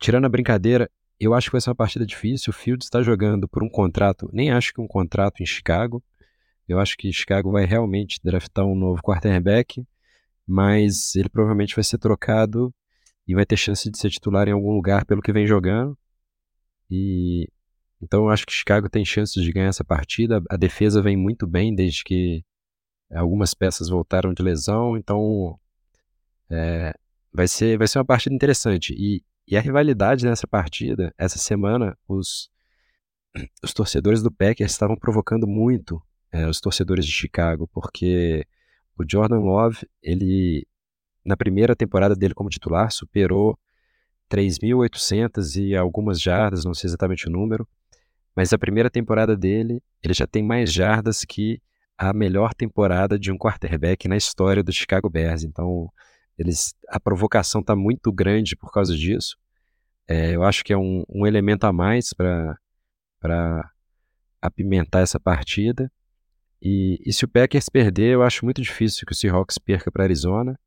[0.00, 2.50] tirando a brincadeira, eu acho que vai ser uma partida difícil.
[2.50, 6.02] O Fields está jogando por um contrato, nem acho que um contrato em Chicago.
[6.68, 9.86] Eu acho que Chicago vai realmente draftar um novo quarterback,
[10.44, 12.74] mas ele provavelmente vai ser trocado
[13.28, 15.96] e vai ter chance de ser titular em algum lugar pelo que vem jogando.
[16.90, 17.48] E
[18.02, 20.42] então eu acho que Chicago tem chances de ganhar essa partida.
[20.50, 22.44] A defesa vem muito bem desde que
[23.12, 25.58] algumas peças voltaram de lesão, então
[26.50, 26.94] é,
[27.32, 28.94] vai ser vai ser uma partida interessante.
[28.96, 32.50] E, e a rivalidade nessa partida, essa semana, os
[33.62, 38.46] os torcedores do Packers estavam provocando muito é, os torcedores de Chicago, porque
[38.98, 40.66] o Jordan Love, ele
[41.24, 43.58] na primeira temporada dele como titular superou
[44.30, 47.66] 3.800 e algumas jardas, não sei exatamente o número,
[48.34, 51.60] mas a primeira temporada dele, ele já tem mais jardas que
[51.96, 55.42] a melhor temporada de um quarterback na história do Chicago Bears.
[55.42, 55.90] Então,
[56.38, 59.36] eles, a provocação está muito grande por causa disso.
[60.08, 62.58] É, eu acho que é um, um elemento a mais para
[64.40, 65.90] apimentar essa partida.
[66.60, 70.04] E, e, se o Packers perder, eu acho muito difícil que o Seahawks perca para
[70.04, 70.58] Arizona.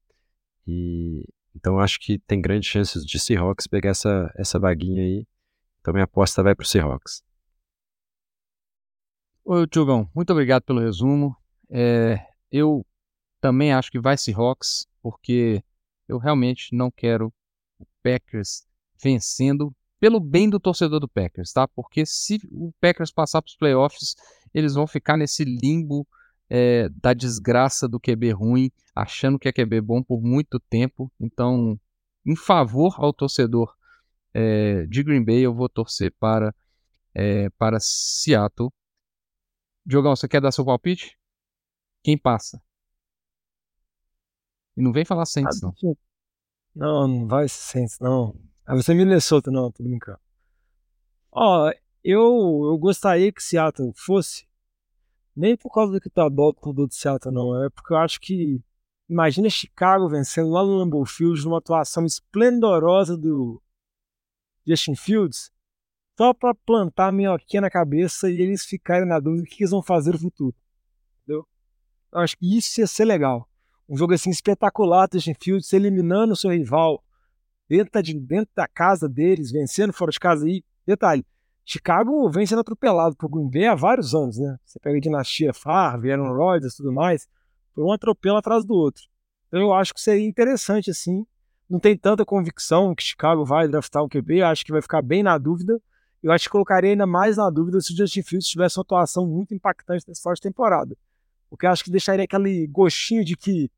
[0.67, 1.25] E
[1.55, 5.25] então acho que tem grandes chances de Seahawks pegar essa, essa vaguinha aí.
[5.81, 7.23] Então minha aposta vai para o Seahawks.
[9.45, 11.35] Oi, Tiogão, muito obrigado pelo resumo.
[11.69, 12.85] É, eu
[13.41, 15.63] também acho que vai Seahawks, porque
[16.07, 17.33] eu realmente não quero
[17.79, 18.65] o Packers
[19.01, 21.67] vencendo pelo bem do torcedor do Packers, tá?
[21.67, 24.15] Porque se o Packers passar para os playoffs,
[24.53, 26.07] eles vão ficar nesse limbo
[26.49, 31.11] é, da desgraça do QB ruim, achando que é QB bom por muito tempo.
[31.19, 31.79] Então,
[32.25, 33.75] em favor ao torcedor
[34.33, 36.55] é, de Green Bay, eu vou torcer para,
[37.13, 38.71] é, para Seattle.
[39.85, 41.17] Diogão, você quer dar seu palpite?
[42.03, 42.61] Quem passa?
[44.79, 45.73] E não vem falar Saints, não.
[46.73, 48.33] Não, não vai Saints, não.
[48.65, 50.17] Ah, você é Minnesota, não, tô brincando.
[51.29, 51.69] Ó,
[52.01, 54.47] eu, eu gostaria que Seattle fosse,
[55.35, 57.61] nem por causa do que tá bom do de Seattle, não.
[57.61, 58.63] É porque eu acho que.
[59.09, 63.61] Imagina Chicago vencendo lá no Lambeau Fields numa atuação esplendorosa do
[64.65, 65.51] Justin Fields.
[66.17, 69.71] só para plantar a minhoquinha na cabeça e eles ficarem na dúvida do que eles
[69.71, 70.55] vão fazer no futuro.
[71.23, 71.45] Entendeu?
[72.13, 73.48] Eu acho que isso ia ser legal.
[73.89, 77.03] Um jogo assim espetacular, Justin Fields eliminando o seu rival
[77.67, 80.47] dentro, de, dentro da casa deles, vencendo fora de casa.
[80.47, 81.25] E, detalhe,
[81.65, 84.57] Chicago vem sendo atropelado por Green Bay há vários anos, né?
[84.63, 87.27] Você pega a dinastia Favre, Aaron Rodgers tudo mais,
[87.73, 89.03] foi um atropelo atrás do outro.
[89.47, 91.25] Então eu acho que seria interessante, assim.
[91.67, 95.23] Não tem tanta convicção que Chicago vai draftar um QB, acho que vai ficar bem
[95.23, 95.81] na dúvida.
[96.21, 99.25] Eu acho que colocaria ainda mais na dúvida se o Justin Fields tivesse uma atuação
[99.25, 100.95] muito impactante nessa forte temporada.
[101.49, 103.69] Porque eu acho que deixaria aquele gostinho de que o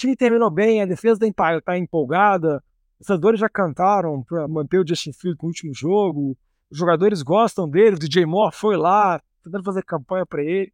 [0.00, 2.64] time terminou bem, a defesa está empolgada,
[2.98, 6.36] os jogadores já cantaram para manter o Justin Fields no último jogo,
[6.70, 10.72] os jogadores gostam dele, o DJ Moore foi lá, tentando fazer campanha para ele.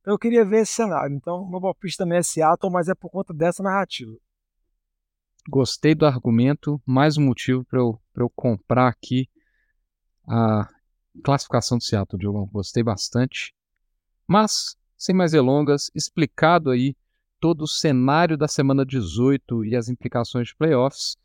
[0.00, 1.14] Então eu queria ver esse cenário.
[1.14, 4.12] Então, meu palpite também é Seattle, mas é por conta dessa narrativa.
[5.48, 9.28] Gostei do argumento, mais um motivo para eu, eu comprar aqui
[10.26, 10.68] a
[11.22, 12.46] classificação do Seattle, Diogo.
[12.46, 13.54] Gostei bastante.
[14.26, 16.96] Mas, sem mais delongas, explicado aí
[17.44, 21.18] todo o cenário da semana 18 e as implicações de playoffs,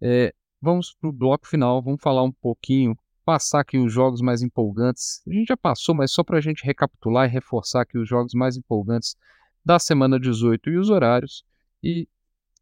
[0.00, 0.32] é,
[0.62, 5.20] vamos para o bloco final, vamos falar um pouquinho, passar aqui os jogos mais empolgantes.
[5.26, 8.34] A gente já passou, mas só para a gente recapitular e reforçar aqui os jogos
[8.34, 9.16] mais empolgantes
[9.64, 11.44] da semana 18 e os horários
[11.82, 12.08] e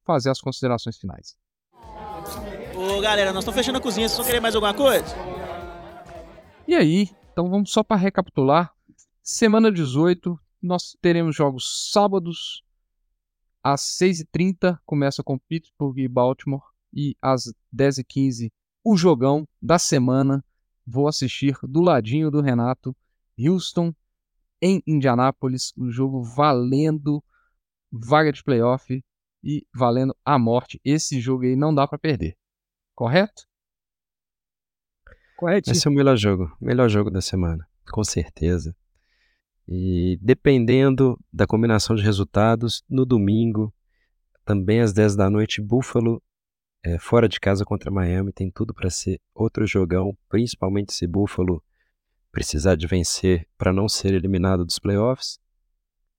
[0.03, 1.37] fazer as considerações finais.
[2.75, 5.15] Ô galera, nós estamos fechando a cozinha, vocês vão querer mais alguma coisa?
[6.67, 8.73] E aí, então vamos só para recapitular.
[9.23, 12.65] Semana 18, nós teremos jogos sábados
[13.73, 16.63] às 6h30, começa com Pittsburgh e Baltimore,
[16.95, 18.53] e às 10h15,
[18.85, 20.45] o jogão da semana.
[20.87, 22.97] Vou assistir do ladinho do Renato,
[23.37, 23.93] Houston
[24.63, 27.21] em Indianápolis, o jogo valendo
[27.91, 29.05] vaga de playoff
[29.43, 30.81] e valendo a morte.
[30.85, 32.37] Esse jogo aí não dá para perder.
[32.95, 33.49] Correto?
[35.37, 35.73] Correto.
[35.73, 38.77] Esse é o melhor jogo, melhor jogo da semana, com certeza.
[39.69, 43.75] E dependendo da combinação de resultados, no domingo,
[44.45, 46.23] também às 10 da noite, Buffalo
[46.85, 51.61] é, fora de casa contra Miami, tem tudo para ser outro jogão, principalmente se Buffalo
[52.31, 55.41] precisar de vencer para não ser eliminado dos playoffs.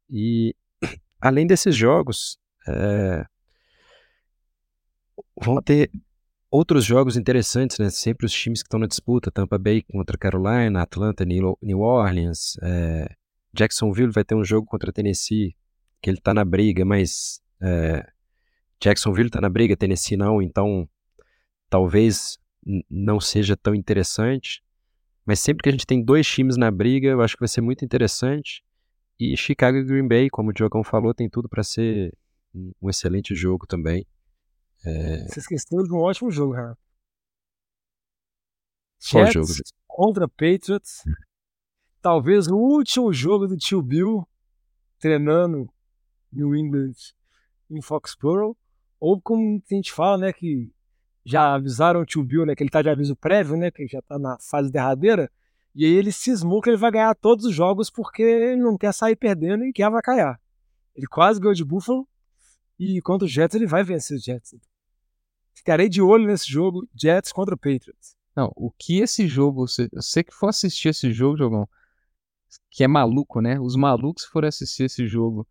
[0.09, 0.53] E
[1.21, 2.37] além desses jogos,
[2.67, 3.25] é,
[5.41, 5.89] vão ter
[6.51, 7.89] outros jogos interessantes, né?
[7.89, 13.15] Sempre os times que estão na disputa, Tampa Bay contra Carolina, Atlanta, New Orleans, é,
[13.53, 15.55] Jacksonville vai ter um jogo contra Tennessee,
[16.01, 18.05] que ele está na briga, mas é,
[18.81, 20.87] Jacksonville está na briga, Tennessee não, então
[21.69, 22.37] talvez
[22.89, 24.63] não seja tão interessante.
[25.25, 27.61] Mas sempre que a gente tem dois times na briga, eu acho que vai ser
[27.61, 28.63] muito interessante.
[29.19, 32.15] E Chicago e Green Bay, como o Diogão falou, tem tudo para ser
[32.53, 34.05] um excelente jogo também.
[34.85, 35.27] É...
[35.27, 36.79] Você esqueceu de um ótimo jogo, Renato.
[39.11, 39.69] Qual Jets jogo?
[39.87, 41.03] Contra Patriots.
[42.07, 44.25] Talvez o último jogo do tio Bill
[44.97, 45.69] treinando
[46.31, 46.93] New England
[47.69, 48.55] em Foxborough.
[48.97, 50.71] Ou como a gente fala, né, que
[51.25, 54.01] já avisaram o tio Bill, né, que ele tá de aviso prévio, né, que já
[54.01, 55.29] tá na fase derradeira.
[55.75, 58.93] E aí ele cismou que ele vai ganhar todos os jogos porque ele não quer
[58.93, 60.39] sair perdendo e quer avacalhar.
[60.95, 62.07] Ele quase ganhou de Buffalo
[62.79, 64.55] e contra o Jets ele vai vencer os Jets.
[65.53, 68.15] Ficarei de olho nesse jogo, Jets contra o Patriots.
[68.33, 71.67] Não, o que esse jogo, você, você que for assistir esse jogo, Jogão,
[72.69, 73.59] que é maluco, né?
[73.59, 75.47] Os malucos que forem assistir esse jogo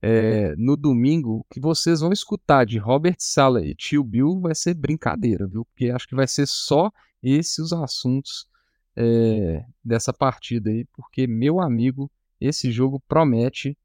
[0.00, 4.54] é, no domingo, o que vocês vão escutar de Robert Sala e Tio Bill vai
[4.54, 5.64] ser brincadeira, viu?
[5.64, 6.90] Porque acho que vai ser só
[7.22, 8.48] esses os assuntos
[8.96, 12.10] é, dessa partida aí, porque, meu amigo,
[12.40, 13.76] esse jogo promete.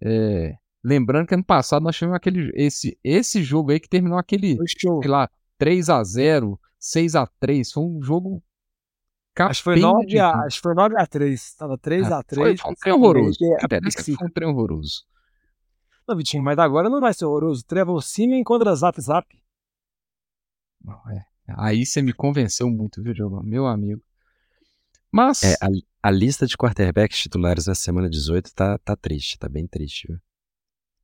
[0.00, 4.58] É, Lembrando que ano passado nós tivemos aquele esse, esse jogo aí que terminou aquele,
[4.68, 8.42] sei lá, 3 a 0 6 a 3 Foi um jogo.
[9.36, 12.40] Acho que foi 9 a, acho que foi 9 a 3 Tava 3 a 3
[12.40, 13.38] Foi, foi um trem horroroso.
[14.16, 15.04] Foi um trem horroroso.
[16.06, 17.64] Não, Vitinho, mas agora não vai ser horroroso.
[17.64, 19.26] Trevor Simeon contra Zap Zap.
[20.82, 21.24] Não, é.
[21.48, 23.42] Aí você me convenceu muito, viu, Diogo?
[23.42, 24.02] Meu amigo.
[25.10, 25.42] Mas.
[25.42, 25.68] É, a,
[26.02, 30.18] a, lista de quarterbacks titulares na semana 18 tá, tá triste, tá bem triste, viu?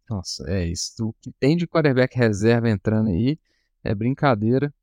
[0.08, 0.92] Nossa, é isso.
[1.06, 3.38] O que tem de quarterback reserva entrando aí
[3.82, 4.74] é brincadeira.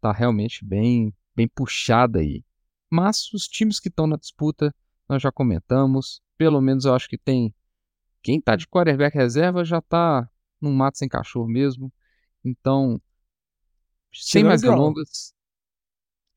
[0.00, 2.44] Tá realmente bem, bem puxada aí.
[2.90, 4.74] Mas os times que estão na disputa,
[5.08, 6.20] nós já comentamos.
[6.36, 7.54] Pelo menos eu acho que tem.
[8.22, 10.28] Quem tá de quarterback reserva já tá
[10.60, 11.92] num mato sem cachorro mesmo.
[12.44, 13.00] Então,
[14.12, 15.32] sem mais delongas.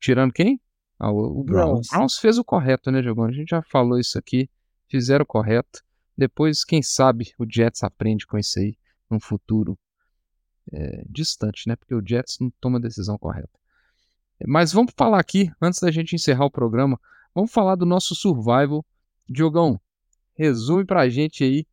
[0.00, 0.60] Tirando quem?
[0.98, 1.88] Ah, o, o Browns.
[1.88, 3.24] Browns fez o correto, né, Diogão?
[3.24, 4.48] A gente já falou isso aqui.
[4.88, 5.82] Fizeram o correto.
[6.16, 8.78] Depois, quem sabe, o Jets aprende com isso aí
[9.10, 9.78] num futuro
[10.72, 11.74] é, distante, né?
[11.74, 13.58] Porque o Jets não toma a decisão correta.
[14.46, 16.98] Mas vamos falar aqui, antes da gente encerrar o programa,
[17.34, 18.84] vamos falar do nosso survival.
[19.28, 19.80] Diogão,
[20.34, 21.66] resume pra gente aí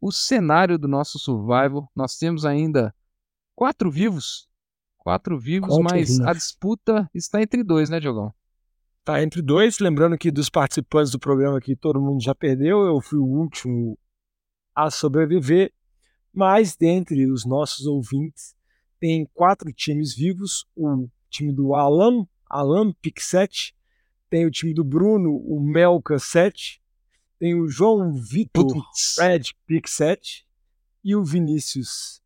[0.00, 1.90] o cenário do nosso survival.
[1.94, 2.94] Nós temos ainda
[3.54, 4.48] quatro vivos.
[4.98, 6.26] Quatro vivos, Quatro mas vivos.
[6.26, 8.32] a disputa está entre dois, né, Diogão?
[9.04, 13.00] Tá entre dois, lembrando que dos participantes do programa aqui todo mundo já perdeu, eu
[13.00, 13.98] fui o último
[14.74, 15.72] a sobreviver,
[16.32, 18.54] mas dentre os nossos ouvintes
[19.00, 23.74] tem quatro times vivos, o time do Alan, Alan Pic 7,
[24.30, 26.80] tem o time do Bruno, o Melka 7,
[27.38, 29.14] tem o João Vitor Putz.
[29.14, 30.46] Fred Pic 7
[31.02, 32.22] e o Vinícius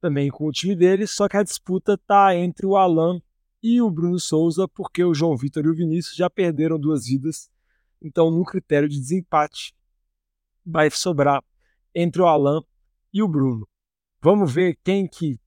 [0.00, 3.22] também com o time dele, só que a disputa tá entre o Alan
[3.62, 7.48] e o Bruno Souza, porque o João Vitor e o Vinícius já perderam duas vidas.
[8.00, 9.72] Então, no critério de desempate,
[10.66, 11.42] vai sobrar
[11.94, 12.62] entre o Alan
[13.12, 13.66] e o Bruno.
[14.20, 15.38] Vamos ver quem que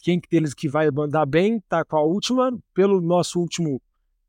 [0.00, 2.56] quem que deles que vai mandar bem, tá com a última.
[2.74, 3.80] Pelo nosso último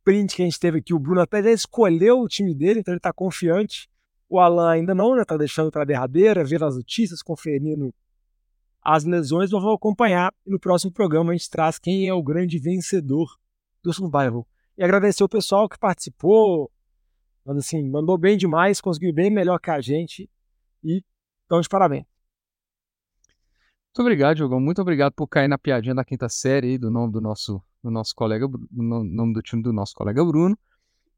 [0.03, 2.93] print que a gente teve aqui, o Bruno até já escolheu o time dele, então
[2.93, 3.89] ele tá confiante.
[4.27, 5.23] O Alan ainda não, né?
[5.25, 7.93] Tá deixando pra derradeira, vendo as notícias, conferindo
[8.81, 10.33] as lesões, mas vou acompanhar.
[10.45, 13.37] E no próximo programa a gente traz quem é o grande vencedor
[13.83, 14.47] do Survival.
[14.77, 16.71] E agradecer o pessoal que participou,
[17.45, 20.29] mas assim, mandou bem demais, conseguiu bem melhor que a gente.
[20.83, 21.03] E
[21.45, 22.08] então de parabéns.
[23.89, 24.59] Muito obrigado, Diogão.
[24.59, 27.89] Muito obrigado por cair na piadinha da quinta série aí, do nome do nosso, do
[27.89, 30.57] nosso colega, do no- nome do time do nosso colega Bruno.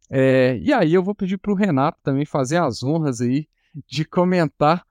[0.09, 3.47] É, e aí eu vou pedir pro Renato também fazer as honras aí
[3.87, 4.85] de comentar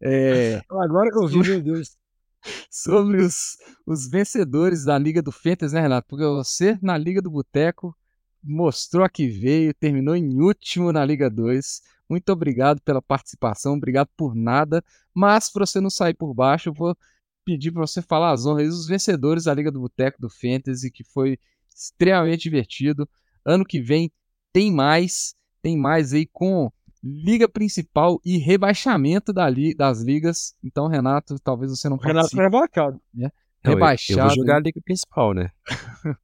[0.00, 1.96] é, Agora que eu vi, meu Deus.
[2.70, 3.56] sobre os,
[3.86, 6.08] os vencedores da Liga do Fantasy, né, Renato?
[6.08, 7.96] Porque você, na Liga do Boteco,
[8.42, 11.82] mostrou a que veio, terminou em último na Liga 2.
[12.08, 14.84] Muito obrigado pela participação, obrigado por nada.
[15.14, 16.96] Mas, para você não sair por baixo, eu vou
[17.44, 21.04] pedir para você falar as honras dos vencedores da Liga do Boteco do Fantasy, que
[21.04, 21.38] foi
[21.74, 23.08] extremamente divertido.
[23.44, 24.10] Ano que vem
[24.52, 26.70] tem mais, tem mais aí com
[27.02, 30.54] Liga Principal e rebaixamento da li- das ligas.
[30.62, 32.36] Então, Renato, talvez você não Renato participe.
[32.36, 33.00] foi rebaixado.
[33.14, 33.30] Não, eu-
[33.64, 34.20] Eu, Rebaixado.
[34.28, 35.50] vou jogar a liga principal, né?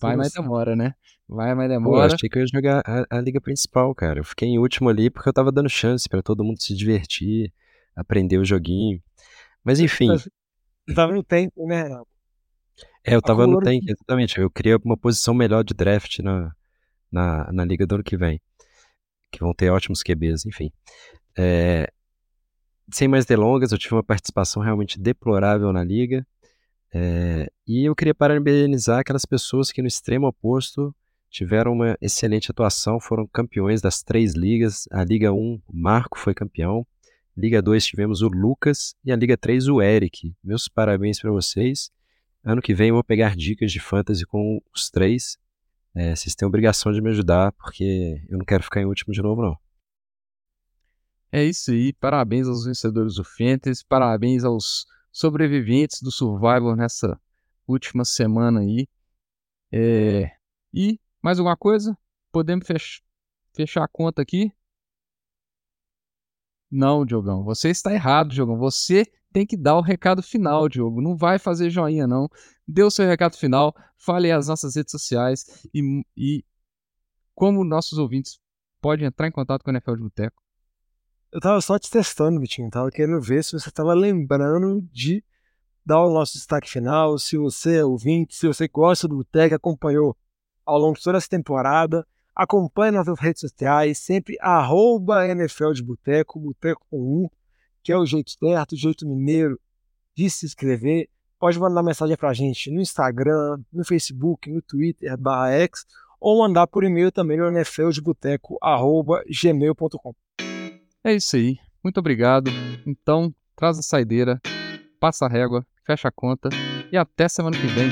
[0.00, 0.94] Vai, mas demora, né?
[1.28, 2.14] Vai, mas Pô, eu demora.
[2.14, 4.20] achei que eu ia jogar a, a liga principal, cara.
[4.20, 7.52] Eu fiquei em último ali porque eu tava dando chance pra todo mundo se divertir,
[7.96, 9.02] aprender o joguinho.
[9.64, 10.08] Mas enfim,
[10.94, 11.88] Tava no tempo, né,
[13.06, 14.38] é, eu tava no tank, exatamente.
[14.40, 16.52] Eu queria uma posição melhor de draft na,
[17.12, 18.40] na, na liga do ano que vem.
[19.30, 20.72] Que vão ter ótimos QBs, enfim.
[21.36, 21.86] É,
[22.90, 26.26] sem mais delongas, eu tive uma participação realmente deplorável na liga.
[26.94, 30.94] É, e eu queria parabenizar aquelas pessoas que no extremo oposto
[31.28, 34.88] tiveram uma excelente atuação, foram campeões das três ligas.
[34.90, 36.86] A Liga 1, o Marco foi campeão.
[37.36, 40.34] Liga 2 tivemos o Lucas e a Liga 3 o Eric.
[40.42, 41.90] Meus parabéns para vocês.
[42.44, 45.36] Ano que vem eu vou pegar dicas de fantasy com os três.
[45.94, 49.22] É, vocês têm obrigação de me ajudar, porque eu não quero ficar em último de
[49.22, 49.56] novo, não.
[51.32, 51.92] É isso aí.
[51.94, 53.84] Parabéns aos vencedores do Fantasy.
[53.88, 57.20] Parabéns aos sobreviventes do Survivor nessa
[57.66, 58.86] última semana aí.
[59.72, 60.30] É,
[60.72, 61.96] E mais alguma coisa?
[62.30, 63.00] Podemos fech-
[63.54, 64.52] fechar a conta aqui?
[66.74, 67.44] Não, Diogão.
[67.44, 68.58] Você está errado, Diogão.
[68.58, 71.00] Você tem que dar o recado final, Diogo.
[71.00, 72.28] Não vai fazer joinha, não.
[72.66, 73.72] Dê o seu recado final.
[73.96, 76.44] Fale as nossas redes sociais e, e
[77.32, 78.40] como nossos ouvintes
[78.80, 80.42] podem entrar em contato com o NFL de Boteco.
[81.30, 82.68] Eu tava só te testando, Vitinho.
[82.68, 85.22] Tava querendo ver se você tava lembrando de
[85.86, 87.16] dar o nosso destaque final.
[87.20, 90.16] Se você é ouvinte, se você gosta do Boteco, acompanhou
[90.66, 92.04] ao longo de toda essa temporada.
[92.34, 97.28] Acompanhe nas redes sociais, sempre arroba NFL de Boteco, Boteco com um,
[97.82, 99.60] que é o jeito certo, o jeito mineiro
[100.16, 101.08] de se inscrever.
[101.38, 105.84] Pode mandar mensagem pra gente no Instagram, no Facebook, no Twitter, barra X,
[106.18, 110.14] ou mandar por e-mail também no nfldeboteco, arroba gmail.com.
[111.04, 111.58] É isso aí.
[111.84, 112.50] Muito obrigado.
[112.86, 114.40] Então, traz a saideira,
[114.98, 116.48] passa a régua, fecha a conta
[116.90, 117.90] e até semana que vem.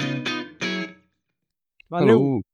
[1.89, 2.19] Valeu!
[2.19, 2.52] Falou.